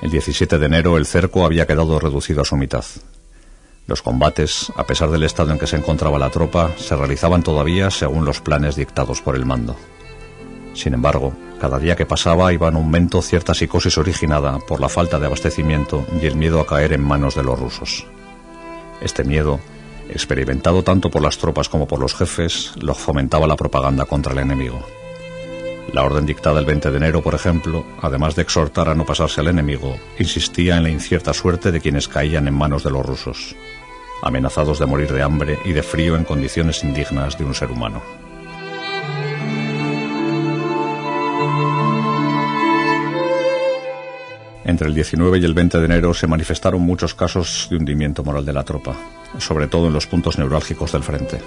El 0.00 0.12
17 0.12 0.60
de 0.60 0.66
enero 0.66 0.96
el 0.96 1.04
cerco 1.04 1.44
había 1.44 1.66
quedado 1.66 1.98
reducido 1.98 2.42
a 2.42 2.44
su 2.44 2.54
mitad. 2.56 2.84
Los 3.88 4.02
combates, 4.02 4.72
a 4.76 4.84
pesar 4.84 5.10
del 5.10 5.24
estado 5.24 5.50
en 5.50 5.58
que 5.58 5.66
se 5.66 5.74
encontraba 5.74 6.16
la 6.16 6.30
tropa, 6.30 6.70
se 6.78 6.94
realizaban 6.94 7.42
todavía 7.42 7.90
según 7.90 8.24
los 8.24 8.40
planes 8.40 8.76
dictados 8.76 9.20
por 9.20 9.34
el 9.34 9.44
mando. 9.44 9.74
Sin 10.74 10.94
embargo, 10.94 11.32
cada 11.60 11.80
día 11.80 11.96
que 11.96 12.06
pasaba 12.06 12.52
iba 12.52 12.68
en 12.68 12.76
aumento 12.76 13.20
cierta 13.20 13.52
psicosis 13.52 13.98
originada 13.98 14.60
por 14.60 14.80
la 14.80 14.88
falta 14.88 15.18
de 15.18 15.26
abastecimiento 15.26 16.06
y 16.22 16.26
el 16.26 16.36
miedo 16.36 16.60
a 16.60 16.68
caer 16.68 16.92
en 16.92 17.02
manos 17.02 17.34
de 17.34 17.42
los 17.42 17.58
rusos. 17.58 18.06
Este 19.00 19.24
miedo 19.24 19.58
experimentado 20.08 20.82
tanto 20.82 21.10
por 21.10 21.22
las 21.22 21.38
tropas 21.38 21.68
como 21.68 21.86
por 21.86 22.00
los 22.00 22.14
jefes, 22.14 22.72
lo 22.80 22.94
fomentaba 22.94 23.46
la 23.46 23.56
propaganda 23.56 24.04
contra 24.04 24.32
el 24.32 24.38
enemigo. 24.38 24.86
La 25.92 26.02
orden 26.02 26.26
dictada 26.26 26.58
el 26.60 26.66
20 26.66 26.90
de 26.90 26.96
enero, 26.96 27.22
por 27.22 27.34
ejemplo, 27.34 27.84
además 28.00 28.34
de 28.34 28.42
exhortar 28.42 28.88
a 28.88 28.94
no 28.94 29.04
pasarse 29.04 29.40
al 29.40 29.48
enemigo, 29.48 29.96
insistía 30.18 30.76
en 30.76 30.82
la 30.82 30.90
incierta 30.90 31.32
suerte 31.32 31.70
de 31.70 31.80
quienes 31.80 32.08
caían 32.08 32.48
en 32.48 32.54
manos 32.54 32.82
de 32.82 32.90
los 32.90 33.06
rusos, 33.06 33.54
amenazados 34.22 34.78
de 34.78 34.86
morir 34.86 35.12
de 35.12 35.22
hambre 35.22 35.58
y 35.64 35.72
de 35.72 35.82
frío 35.82 36.16
en 36.16 36.24
condiciones 36.24 36.82
indignas 36.82 37.38
de 37.38 37.44
un 37.44 37.54
ser 37.54 37.70
humano. 37.70 38.23
Entre 44.64 44.88
el 44.88 44.94
19 44.94 45.38
y 45.38 45.44
el 45.44 45.52
20 45.52 45.78
de 45.78 45.84
enero 45.84 46.14
se 46.14 46.26
manifestaron 46.26 46.80
muchos 46.80 47.14
casos 47.14 47.68
de 47.70 47.76
hundimiento 47.76 48.24
moral 48.24 48.46
de 48.46 48.52
la 48.54 48.64
tropa, 48.64 48.96
sobre 49.38 49.66
todo 49.66 49.88
en 49.88 49.92
los 49.92 50.06
puntos 50.06 50.38
neurálgicos 50.38 50.92
del 50.92 51.02
frente. 51.02 51.38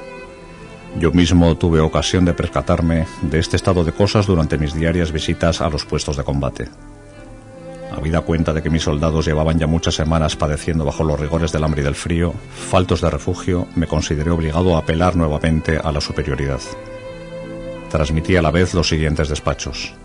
Yo 0.99 1.11
mismo 1.11 1.55
tuve 1.57 1.79
ocasión 1.79 2.25
de 2.25 2.33
percatarme 2.33 3.05
de 3.21 3.39
este 3.39 3.55
estado 3.55 3.83
de 3.83 3.91
cosas 3.91 4.27
durante 4.27 4.57
mis 4.57 4.73
diarias 4.73 5.11
visitas 5.11 5.61
a 5.61 5.69
los 5.69 5.85
puestos 5.85 6.17
de 6.17 6.23
combate. 6.23 6.69
Habida 7.91 8.21
cuenta 8.21 8.53
de 8.53 8.61
que 8.61 8.69
mis 8.69 8.83
soldados 8.83 9.25
llevaban 9.25 9.57
ya 9.57 9.65
muchas 9.65 9.95
semanas 9.95 10.35
padeciendo 10.35 10.85
bajo 10.85 11.03
los 11.03 11.19
rigores 11.19 11.51
del 11.51 11.63
hambre 11.63 11.81
y 11.81 11.85
del 11.85 11.95
frío, 11.95 12.33
faltos 12.69 13.01
de 13.01 13.09
refugio, 13.09 13.67
me 13.75 13.87
consideré 13.87 14.29
obligado 14.29 14.75
a 14.75 14.79
apelar 14.79 15.15
nuevamente 15.15 15.77
a 15.77 15.91
la 15.91 16.01
superioridad. 16.01 16.59
Transmití 17.89 18.35
a 18.35 18.41
la 18.41 18.51
vez 18.51 18.73
los 18.73 18.89
siguientes 18.89 19.29
despachos. 19.29 19.95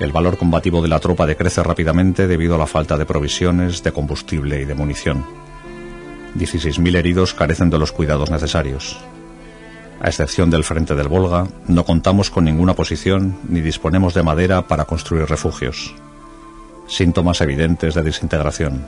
El 0.00 0.12
valor 0.12 0.38
combativo 0.38 0.80
de 0.80 0.88
la 0.88 1.00
tropa 1.00 1.26
decrece 1.26 1.60
rápidamente 1.62 2.28
debido 2.28 2.54
a 2.54 2.58
la 2.58 2.66
falta 2.66 2.96
de 2.96 3.04
provisiones, 3.04 3.82
de 3.82 3.90
combustible 3.90 4.60
y 4.60 4.64
de 4.64 4.74
munición. 4.74 5.24
16.000 6.36 6.96
heridos 6.96 7.34
carecen 7.34 7.68
de 7.68 7.78
los 7.78 7.90
cuidados 7.90 8.30
necesarios. 8.30 8.96
A 10.00 10.06
excepción 10.06 10.50
del 10.50 10.62
frente 10.62 10.94
del 10.94 11.08
Volga, 11.08 11.48
no 11.66 11.84
contamos 11.84 12.30
con 12.30 12.44
ninguna 12.44 12.74
posición 12.74 13.38
ni 13.48 13.60
disponemos 13.60 14.14
de 14.14 14.22
madera 14.22 14.68
para 14.68 14.84
construir 14.84 15.26
refugios. 15.26 15.92
Síntomas 16.86 17.40
evidentes 17.40 17.94
de 17.94 18.02
desintegración. 18.02 18.86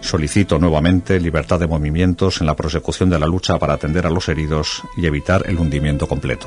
Solicito 0.00 0.60
nuevamente 0.60 1.18
libertad 1.18 1.58
de 1.58 1.66
movimientos 1.66 2.40
en 2.40 2.46
la 2.46 2.54
prosecución 2.54 3.10
de 3.10 3.18
la 3.18 3.26
lucha 3.26 3.58
para 3.58 3.74
atender 3.74 4.06
a 4.06 4.10
los 4.10 4.28
heridos 4.28 4.84
y 4.96 5.06
evitar 5.06 5.42
el 5.46 5.58
hundimiento 5.58 6.06
completo. 6.06 6.46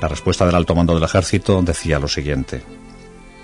La 0.00 0.08
respuesta 0.08 0.44
del 0.44 0.54
alto 0.54 0.74
mando 0.74 0.94
del 0.94 1.04
ejército 1.04 1.62
decía 1.62 1.98
lo 1.98 2.08
siguiente. 2.08 2.62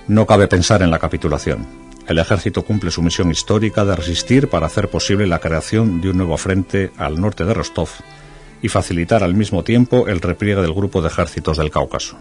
No 0.09 0.27
cabe 0.27 0.49
pensar 0.49 0.83
en 0.83 0.91
la 0.91 0.99
capitulación. 0.99 1.67
El 2.07 2.19
ejército 2.19 2.63
cumple 2.63 2.91
su 2.91 3.03
misión 3.03 3.31
histórica 3.31 3.85
de 3.85 3.97
resistir 3.97 4.49
para 4.49 4.67
hacer 4.67 4.89
posible 4.89 5.27
la 5.27 5.39
creación 5.39 6.01
de 6.01 6.11
un 6.11 6.19
nuevo 6.19 6.37
frente 6.37 6.91
al 6.99 7.21
norte 7.21 7.45
de 7.45 7.55
Rostov 7.55 7.89
y 8.61 8.69
facilitar 8.69 9.23
al 9.23 9.35
mismo 9.35 9.63
tiempo 9.63 10.09
el 10.09 10.21
repliegue 10.21 10.61
del 10.61 10.75
grupo 10.75 11.01
de 11.01 11.09
ejércitos 11.09 11.57
del 11.57 11.71
Cáucaso. 11.71 12.17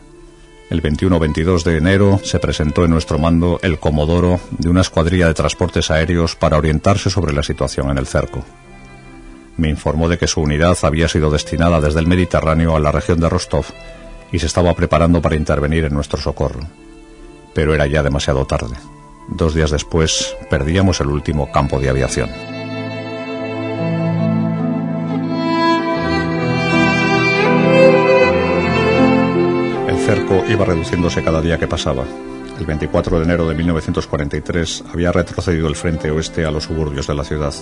El 0.69 0.81
21-22 0.81 1.63
de 1.63 1.77
enero 1.77 2.21
se 2.23 2.39
presentó 2.39 2.85
en 2.85 2.91
nuestro 2.91 3.19
mando 3.19 3.59
el 3.61 3.79
Comodoro 3.79 4.39
de 4.57 4.69
una 4.69 4.81
escuadrilla 4.81 5.27
de 5.27 5.33
transportes 5.33 5.91
aéreos 5.91 6.37
para 6.37 6.57
orientarse 6.57 7.09
sobre 7.09 7.33
la 7.33 7.43
situación 7.43 7.89
en 7.89 7.97
el 7.97 8.07
cerco. 8.07 8.45
Me 9.57 9.69
informó 9.69 10.07
de 10.07 10.17
que 10.17 10.27
su 10.27 10.39
unidad 10.39 10.77
había 10.83 11.09
sido 11.09 11.29
destinada 11.29 11.81
desde 11.81 11.99
el 11.99 12.07
Mediterráneo 12.07 12.75
a 12.75 12.79
la 12.79 12.91
región 12.91 13.19
de 13.19 13.27
Rostov 13.27 13.65
y 14.31 14.39
se 14.39 14.45
estaba 14.45 14.73
preparando 14.73 15.21
para 15.21 15.35
intervenir 15.35 15.85
en 15.85 15.93
nuestro 15.93 16.19
socorro. 16.19 16.61
Pero 17.53 17.73
era 17.73 17.87
ya 17.87 18.01
demasiado 18.01 18.45
tarde. 18.45 18.75
Dos 19.27 19.53
días 19.53 19.71
después 19.71 20.35
perdíamos 20.49 20.99
el 21.01 21.07
último 21.07 21.51
campo 21.51 21.79
de 21.79 21.89
aviación. 21.89 22.29
El 29.87 29.97
cerco 29.97 30.43
iba 30.49 30.65
reduciéndose 30.65 31.23
cada 31.23 31.41
día 31.41 31.57
que 31.57 31.67
pasaba. 31.67 32.05
El 32.59 32.65
24 32.65 33.17
de 33.17 33.25
enero 33.25 33.47
de 33.47 33.55
1943 33.55 34.83
había 34.93 35.11
retrocedido 35.11 35.67
el 35.67 35.75
frente 35.75 36.11
oeste 36.11 36.45
a 36.45 36.51
los 36.51 36.65
suburbios 36.65 37.07
de 37.07 37.15
la 37.15 37.23
ciudad. 37.23 37.53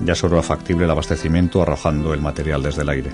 Ya 0.00 0.14
solo 0.14 0.34
era 0.34 0.42
factible 0.42 0.84
el 0.84 0.90
abastecimiento 0.90 1.62
arrojando 1.62 2.12
el 2.12 2.20
material 2.20 2.62
desde 2.62 2.82
el 2.82 2.88
aire. 2.88 3.10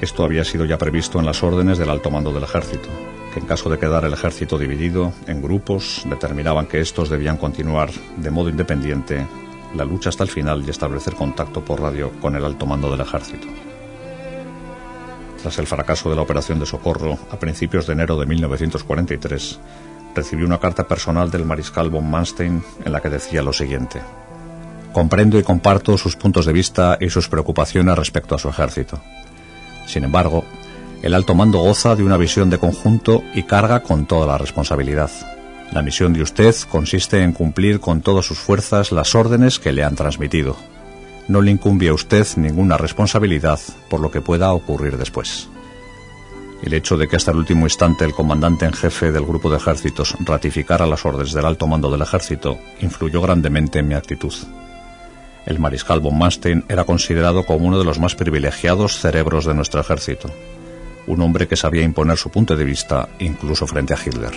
Esto 0.00 0.24
había 0.24 0.44
sido 0.44 0.64
ya 0.64 0.78
previsto 0.78 1.18
en 1.18 1.26
las 1.26 1.42
órdenes 1.42 1.78
del 1.78 1.90
alto 1.90 2.10
mando 2.10 2.32
del 2.32 2.44
ejército, 2.44 2.88
que 3.32 3.40
en 3.40 3.46
caso 3.46 3.70
de 3.70 3.78
quedar 3.78 4.04
el 4.04 4.12
ejército 4.12 4.58
dividido 4.58 5.12
en 5.26 5.42
grupos, 5.42 6.02
determinaban 6.08 6.66
que 6.66 6.80
estos 6.80 7.08
debían 7.08 7.36
continuar 7.36 7.90
de 8.16 8.30
modo 8.30 8.48
independiente 8.48 9.26
la 9.74 9.84
lucha 9.84 10.10
hasta 10.10 10.24
el 10.24 10.30
final 10.30 10.64
y 10.66 10.70
establecer 10.70 11.14
contacto 11.14 11.64
por 11.64 11.80
radio 11.80 12.12
con 12.20 12.36
el 12.36 12.44
alto 12.44 12.66
mando 12.66 12.90
del 12.90 13.00
ejército. 13.00 13.46
Tras 15.40 15.58
el 15.58 15.66
fracaso 15.66 16.08
de 16.08 16.16
la 16.16 16.22
operación 16.22 16.58
de 16.60 16.66
socorro, 16.66 17.18
a 17.30 17.38
principios 17.38 17.86
de 17.86 17.94
enero 17.94 18.16
de 18.16 18.26
1943, 18.26 19.60
recibí 20.14 20.44
una 20.44 20.58
carta 20.58 20.86
personal 20.86 21.30
del 21.30 21.44
mariscal 21.44 21.90
von 21.90 22.08
Manstein 22.08 22.62
en 22.84 22.92
la 22.92 23.00
que 23.00 23.10
decía 23.10 23.42
lo 23.42 23.52
siguiente. 23.52 24.00
Comprendo 24.92 25.38
y 25.38 25.42
comparto 25.42 25.96
sus 25.96 26.16
puntos 26.16 26.46
de 26.46 26.52
vista 26.52 26.98
y 27.00 27.08
sus 27.08 27.28
preocupaciones 27.28 27.96
respecto 27.96 28.34
a 28.34 28.38
su 28.38 28.50
ejército. 28.50 29.00
Sin 29.86 30.04
embargo, 30.04 30.44
el 31.02 31.14
alto 31.14 31.34
mando 31.34 31.58
goza 31.58 31.96
de 31.96 32.04
una 32.04 32.16
visión 32.16 32.48
de 32.48 32.58
conjunto 32.58 33.22
y 33.34 33.42
carga 33.42 33.82
con 33.82 34.06
toda 34.06 34.26
la 34.26 34.38
responsabilidad. 34.38 35.10
La 35.72 35.82
misión 35.82 36.12
de 36.12 36.22
usted 36.22 36.54
consiste 36.70 37.22
en 37.22 37.32
cumplir 37.32 37.80
con 37.80 38.02
todas 38.02 38.26
sus 38.26 38.38
fuerzas 38.38 38.92
las 38.92 39.14
órdenes 39.14 39.58
que 39.58 39.72
le 39.72 39.82
han 39.82 39.96
transmitido. 39.96 40.56
No 41.28 41.40
le 41.40 41.50
incumbe 41.50 41.88
a 41.88 41.94
usted 41.94 42.26
ninguna 42.36 42.76
responsabilidad 42.76 43.58
por 43.88 44.00
lo 44.00 44.10
que 44.10 44.20
pueda 44.20 44.52
ocurrir 44.52 44.98
después. 44.98 45.48
El 46.62 46.74
hecho 46.74 46.96
de 46.96 47.08
que 47.08 47.16
hasta 47.16 47.32
el 47.32 47.38
último 47.38 47.66
instante 47.66 48.04
el 48.04 48.12
comandante 48.12 48.66
en 48.66 48.72
jefe 48.72 49.10
del 49.10 49.24
grupo 49.24 49.50
de 49.50 49.56
ejércitos 49.56 50.14
ratificara 50.20 50.86
las 50.86 51.04
órdenes 51.04 51.32
del 51.32 51.46
alto 51.46 51.66
mando 51.66 51.90
del 51.90 52.02
ejército 52.02 52.58
influyó 52.80 53.20
grandemente 53.20 53.80
en 53.80 53.88
mi 53.88 53.94
actitud. 53.94 54.32
El 55.46 55.58
mariscal 55.58 56.00
von 56.00 56.16
Manstein 56.16 56.64
era 56.68 56.84
considerado 56.84 57.44
como 57.44 57.66
uno 57.66 57.78
de 57.78 57.84
los 57.84 57.98
más 57.98 58.14
privilegiados 58.14 58.98
cerebros 58.98 59.44
de 59.44 59.54
nuestro 59.54 59.80
ejército, 59.80 60.30
un 61.06 61.20
hombre 61.20 61.48
que 61.48 61.56
sabía 61.56 61.82
imponer 61.82 62.16
su 62.16 62.30
punto 62.30 62.56
de 62.56 62.64
vista 62.64 63.08
incluso 63.18 63.66
frente 63.66 63.94
a 63.94 63.98
Hitler. 63.98 64.32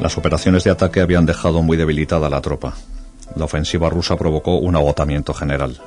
Las 0.00 0.16
operaciones 0.16 0.64
de 0.64 0.70
ataque 0.70 1.00
habían 1.00 1.26
dejado 1.26 1.62
muy 1.62 1.76
debilitada 1.76 2.30
la 2.30 2.40
tropa. 2.40 2.74
La 3.36 3.44
ofensiva 3.44 3.90
rusa 3.90 4.16
provocó 4.16 4.56
un 4.56 4.76
agotamiento 4.76 5.34
general. 5.34 5.80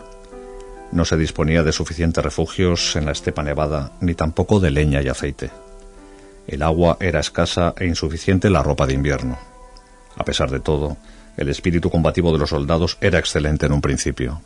No 0.91 1.05
se 1.05 1.17
disponía 1.17 1.63
de 1.63 1.71
suficientes 1.71 2.23
refugios 2.23 2.95
en 2.95 3.05
la 3.05 3.13
estepa 3.13 3.41
nevada, 3.41 3.93
ni 4.01 4.13
tampoco 4.13 4.59
de 4.59 4.71
leña 4.71 5.01
y 5.01 5.07
aceite. 5.07 5.49
El 6.47 6.63
agua 6.63 6.97
era 6.99 7.19
escasa 7.19 7.73
e 7.77 7.85
insuficiente 7.85 8.49
la 8.49 8.63
ropa 8.63 8.87
de 8.87 8.93
invierno. 8.93 9.37
A 10.15 10.23
pesar 10.23 10.49
de 10.51 10.59
todo, 10.59 10.97
el 11.37 11.49
espíritu 11.49 11.89
combativo 11.89 12.31
de 12.31 12.39
los 12.39 12.49
soldados 12.49 12.97
era 13.01 13.19
excelente 13.19 13.65
en 13.65 13.71
un 13.71 13.81
principio. 13.81 14.41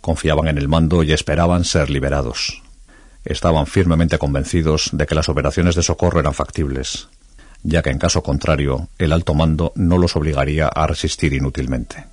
Confiaban 0.00 0.48
en 0.48 0.58
el 0.58 0.68
mando 0.68 1.02
y 1.02 1.12
esperaban 1.12 1.64
ser 1.64 1.90
liberados. 1.90 2.62
Estaban 3.24 3.66
firmemente 3.66 4.18
convencidos 4.18 4.90
de 4.92 5.06
que 5.06 5.14
las 5.14 5.28
operaciones 5.28 5.74
de 5.74 5.82
socorro 5.82 6.20
eran 6.20 6.34
factibles, 6.34 7.08
ya 7.62 7.82
que 7.82 7.90
en 7.90 7.98
caso 7.98 8.22
contrario 8.22 8.88
el 8.98 9.12
alto 9.12 9.34
mando 9.34 9.72
no 9.74 9.98
los 9.98 10.14
obligaría 10.16 10.68
a 10.68 10.86
resistir 10.86 11.32
inútilmente. 11.32 12.04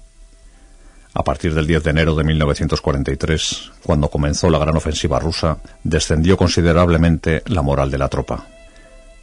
A 1.14 1.24
partir 1.24 1.54
del 1.54 1.68
10 1.68 1.84
de 1.84 1.90
enero 1.92 2.16
de 2.16 2.24
1943, 2.24 3.72
cuando 3.84 4.10
comenzó 4.10 4.50
la 4.50 4.58
gran 4.58 4.76
ofensiva 4.76 5.20
rusa, 5.20 5.60
descendió 5.84 6.38
considerablemente 6.38 7.44
la 7.46 7.62
moral 7.62 7.92
de 7.92 8.00
la 8.00 8.10
tropa. 8.10 8.48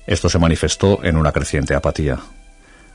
Esto 0.06 0.28
se 0.28 0.38
manifestó 0.38 1.04
en 1.04 1.16
una 1.16 1.32
creciente 1.32 1.74
apatía. 1.74 2.18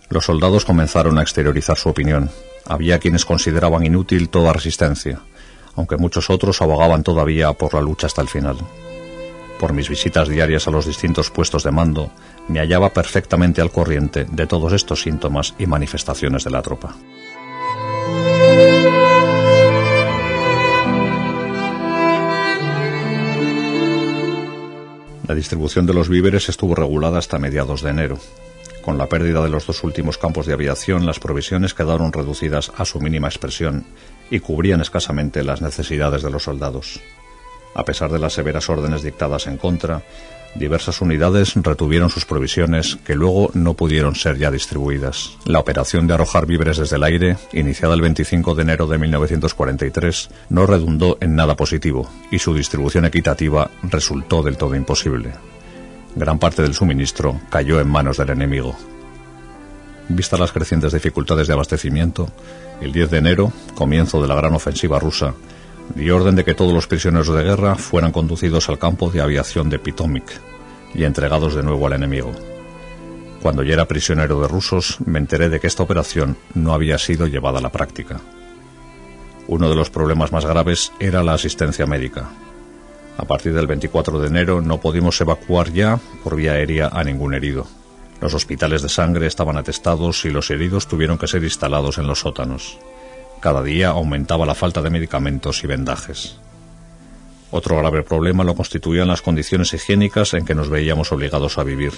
Los 0.10 0.26
soldados 0.26 0.66
comenzaron 0.66 1.18
a 1.18 1.22
exteriorizar 1.22 1.78
su 1.78 1.90
opinión. 1.90 2.30
Había 2.68 3.00
quienes 3.00 3.26
consideraban 3.26 3.86
inútil 3.86 4.30
toda 4.30 4.54
resistencia, 4.54 5.20
aunque 5.76 5.98
muchos 5.98 6.30
otros 6.30 6.62
abogaban 6.62 7.04
todavía 7.04 7.54
por 7.54 7.74
la 7.74 7.82
lucha 7.82 8.08
hasta 8.08 8.22
el 8.22 8.30
final. 8.30 8.58
Por 9.60 9.74
mis 9.74 9.90
visitas 9.90 10.28
diarias 10.28 10.68
a 10.68 10.72
los 10.72 10.86
distintos 10.86 11.32
puestos 11.32 11.64
de 11.64 11.72
mando, 11.72 12.12
me 12.48 12.60
hallaba 12.60 12.92
perfectamente 12.92 13.62
al 13.62 13.72
corriente 13.72 14.26
de 14.26 14.48
todos 14.48 14.74
estos 14.74 15.02
síntomas 15.02 15.56
y 15.58 15.66
manifestaciones 15.66 16.44
de 16.44 16.52
la 16.52 16.62
tropa. 16.62 16.96
La 25.28 25.34
distribución 25.34 25.88
de 25.88 25.94
los 25.96 26.08
víveres 26.08 26.50
estuvo 26.50 26.76
regulada 26.76 27.18
hasta 27.18 27.40
mediados 27.40 27.82
de 27.82 27.90
enero. 27.90 28.20
Con 28.84 29.00
la 29.00 29.08
pérdida 29.08 29.42
de 29.42 29.50
los 29.50 29.66
dos 29.66 29.84
últimos 29.84 30.20
campos 30.20 30.46
de 30.46 30.54
aviación, 30.54 31.08
las 31.08 31.20
provisiones 31.20 31.74
quedaron 31.74 32.14
reducidas 32.14 32.72
a 32.78 32.86
su 32.86 33.00
mínima 33.00 33.28
expresión 33.28 33.86
y 34.30 34.40
cubrían 34.40 34.82
escasamente 34.82 35.44
las 35.44 35.64
necesidades 35.64 36.22
de 36.22 36.30
los 36.30 36.44
soldados. 36.44 37.02
A 37.74 37.84
pesar 37.86 38.12
de 38.12 38.20
las 38.20 38.34
severas 38.34 38.70
órdenes 38.70 39.02
dictadas 39.02 39.48
en 39.48 39.58
contra, 39.58 40.04
diversas 40.56 41.02
unidades 41.02 41.54
retuvieron 41.56 42.10
sus 42.10 42.26
provisiones 42.26 42.98
que 43.06 43.16
luego 43.16 43.52
no 43.54 43.74
pudieron 43.74 44.16
ser 44.16 44.38
ya 44.38 44.52
distribuidas. 44.52 45.38
La 45.46 45.60
operación 45.60 46.08
de 46.08 46.14
arrojar 46.14 46.46
víveres 46.46 46.78
desde 46.78 46.96
el 46.96 47.04
aire, 47.04 47.38
iniciada 47.54 47.94
el 47.94 48.02
25 48.02 48.56
de 48.56 48.62
enero 48.64 48.88
de 48.88 48.98
1943, 48.98 50.30
no 50.50 50.66
redundó 50.66 51.18
en 51.22 51.36
nada 51.36 51.56
positivo 51.56 52.10
y 52.32 52.40
su 52.40 52.54
distribución 52.54 53.06
equitativa 53.06 53.70
resultó 53.84 54.42
del 54.42 54.58
todo 54.58 54.76
imposible. 54.76 55.32
Gran 56.16 56.40
parte 56.40 56.62
del 56.62 56.74
suministro 56.74 57.40
cayó 57.50 57.80
en 57.80 57.90
manos 57.90 58.18
del 58.18 58.30
enemigo. 58.30 58.76
Vistas 60.08 60.40
las 60.40 60.52
crecientes 60.52 60.94
dificultades 60.94 61.48
de 61.48 61.54
abastecimiento, 61.54 62.30
el 62.80 62.92
10 62.92 63.10
de 63.10 63.18
enero, 63.18 63.52
comienzo 63.74 64.22
de 64.22 64.28
la 64.28 64.36
gran 64.36 64.54
ofensiva 64.54 65.00
rusa, 65.00 65.34
di 65.94 66.10
orden 66.10 66.36
de 66.36 66.44
que 66.44 66.56
todos 66.56 66.74
los 66.74 66.88
prisioneros 66.88 67.28
de 67.28 67.44
guerra 67.44 67.76
fueran 67.76 68.12
conducidos 68.12 68.70
al 68.70 68.80
campo 68.80 69.10
de 69.10 69.22
aviación 69.22 69.70
de 69.70 69.80
Potomac 69.80 70.42
y 70.94 71.04
entregados 71.04 71.56
de 71.56 71.64
nuevo 71.64 71.86
al 71.86 71.94
enemigo. 71.94 72.32
Cuando 73.42 73.62
ya 73.62 73.74
era 73.74 73.86
prisionero 73.86 74.42
de 74.42 74.48
rusos, 74.48 74.98
me 75.06 75.20
enteré 75.20 75.50
de 75.50 75.60
que 75.60 75.68
esta 75.68 75.84
operación 75.84 76.38
no 76.56 76.74
había 76.74 76.98
sido 76.98 77.28
llevada 77.28 77.60
a 77.60 77.62
la 77.62 77.72
práctica. 77.72 78.20
Uno 79.48 79.70
de 79.70 79.76
los 79.76 79.92
problemas 79.92 80.32
más 80.32 80.46
graves 80.46 80.92
era 81.00 81.22
la 81.24 81.34
asistencia 81.34 81.86
médica. 81.86 82.30
A 83.18 83.26
partir 83.26 83.54
del 83.54 83.68
24 83.68 84.20
de 84.20 84.28
enero 84.28 84.62
no 84.62 84.80
pudimos 84.80 85.22
evacuar 85.22 85.72
ya 85.72 86.00
por 86.24 86.36
vía 86.36 86.54
aérea 86.54 86.90
a 86.92 87.04
ningún 87.04 87.36
herido. 87.36 87.68
Los 88.20 88.34
hospitales 88.34 88.82
de 88.82 88.90
sangre 88.90 89.28
estaban 89.28 89.58
atestados 89.58 90.26
y 90.26 90.32
los 90.32 90.50
heridos 90.50 90.88
tuvieron 90.88 91.18
que 91.18 91.28
ser 91.28 91.44
instalados 91.44 91.98
en 91.98 92.08
los 92.08 92.22
sótanos. 92.22 92.80
Cada 93.46 93.62
día 93.62 93.90
aumentaba 93.90 94.44
la 94.48 94.56
falta 94.56 94.82
de 94.82 94.90
medicamentos 94.90 95.64
y 95.64 95.68
vendajes. 95.68 96.38
Otro 97.52 97.78
grave 97.78 98.02
problema 98.02 98.44
lo 98.44 98.56
constituían 98.56 99.08
las 99.08 99.22
condiciones 99.22 99.72
higiénicas 99.72 100.34
en 100.34 100.46
que 100.46 100.56
nos 100.56 100.68
veíamos 100.68 101.12
obligados 101.12 101.60
a 101.60 101.64
vivir. 101.64 101.92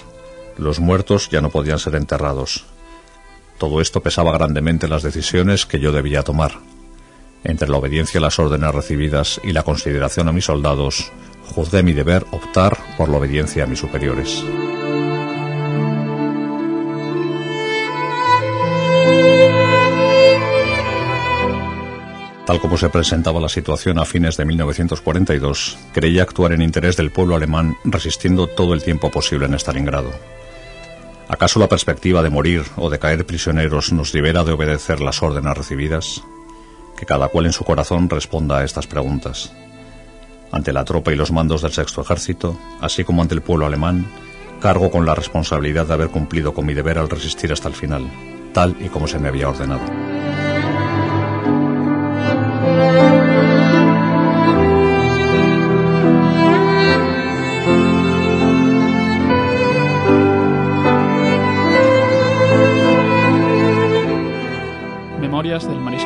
Los 0.58 0.78
muertos 0.78 1.30
ya 1.30 1.40
no 1.40 1.48
podían 1.48 1.78
ser 1.78 1.94
enterrados. 1.94 2.66
Todo 3.56 3.80
esto 3.80 4.02
pesaba 4.02 4.32
grandemente 4.32 4.88
las 4.88 5.02
decisiones 5.02 5.64
que 5.64 5.80
yo 5.80 5.90
debía 5.90 6.22
tomar. 6.22 6.52
Entre 7.44 7.66
la 7.66 7.78
obediencia 7.78 8.18
a 8.18 8.24
las 8.24 8.38
órdenes 8.38 8.74
recibidas 8.74 9.40
y 9.42 9.52
la 9.54 9.62
consideración 9.62 10.28
a 10.28 10.32
mis 10.32 10.44
soldados, 10.44 11.10
juzgué 11.54 11.82
mi 11.82 11.94
deber 11.94 12.26
optar 12.30 12.76
por 12.98 13.08
la 13.08 13.16
obediencia 13.16 13.64
a 13.64 13.66
mis 13.66 13.78
superiores. 13.78 14.44
Tal 22.48 22.60
como 22.60 22.78
se 22.78 22.88
presentaba 22.88 23.40
la 23.40 23.50
situación 23.50 23.98
a 23.98 24.06
fines 24.06 24.38
de 24.38 24.46
1942, 24.46 25.76
creía 25.92 26.22
actuar 26.22 26.52
en 26.52 26.62
interés 26.62 26.96
del 26.96 27.10
pueblo 27.10 27.36
alemán 27.36 27.76
resistiendo 27.84 28.46
todo 28.46 28.72
el 28.72 28.82
tiempo 28.82 29.10
posible 29.10 29.44
en 29.44 29.52
Stalingrado. 29.52 30.10
¿Acaso 31.28 31.60
la 31.60 31.68
perspectiva 31.68 32.22
de 32.22 32.30
morir 32.30 32.64
o 32.76 32.88
de 32.88 32.98
caer 32.98 33.26
prisioneros 33.26 33.92
nos 33.92 34.14
libera 34.14 34.44
de 34.44 34.52
obedecer 34.52 35.02
las 35.02 35.22
órdenes 35.22 35.58
recibidas? 35.58 36.22
Que 36.96 37.04
cada 37.04 37.28
cual 37.28 37.44
en 37.44 37.52
su 37.52 37.64
corazón 37.64 38.08
responda 38.08 38.60
a 38.60 38.64
estas 38.64 38.86
preguntas. 38.86 39.52
Ante 40.50 40.72
la 40.72 40.86
tropa 40.86 41.12
y 41.12 41.16
los 41.16 41.30
mandos 41.30 41.60
del 41.60 41.72
sexto 41.72 42.00
ejército, 42.00 42.58
así 42.80 43.04
como 43.04 43.20
ante 43.20 43.34
el 43.34 43.42
pueblo 43.42 43.66
alemán, 43.66 44.06
cargo 44.62 44.90
con 44.90 45.04
la 45.04 45.14
responsabilidad 45.14 45.84
de 45.84 45.92
haber 45.92 46.08
cumplido 46.08 46.54
con 46.54 46.64
mi 46.64 46.72
deber 46.72 46.96
al 46.96 47.10
resistir 47.10 47.52
hasta 47.52 47.68
el 47.68 47.74
final, 47.74 48.10
tal 48.54 48.74
y 48.80 48.88
como 48.88 49.06
se 49.06 49.18
me 49.18 49.28
había 49.28 49.50
ordenado. 49.50 50.07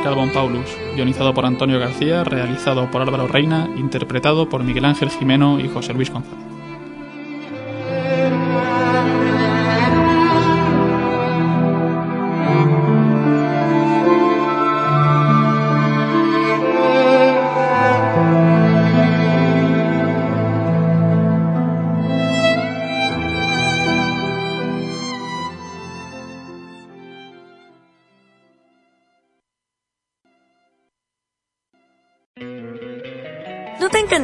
Del 0.03 0.15
Mariscal 0.15 0.15
von 0.15 0.31
Paulus, 0.31 0.77
guionizado 0.95 1.33
por 1.33 1.45
Antonio 1.45 1.79
García, 1.79 2.23
realizado 2.23 2.89
por 2.91 3.01
Álvaro 3.01 3.27
Reina, 3.27 3.69
interpretado 3.77 4.49
por 4.49 4.63
Miguel 4.63 4.85
Ángel 4.85 5.09
Jimeno 5.09 5.59
y 5.59 5.69
José 5.69 5.93
Luis 5.93 6.11
González. 6.11 6.52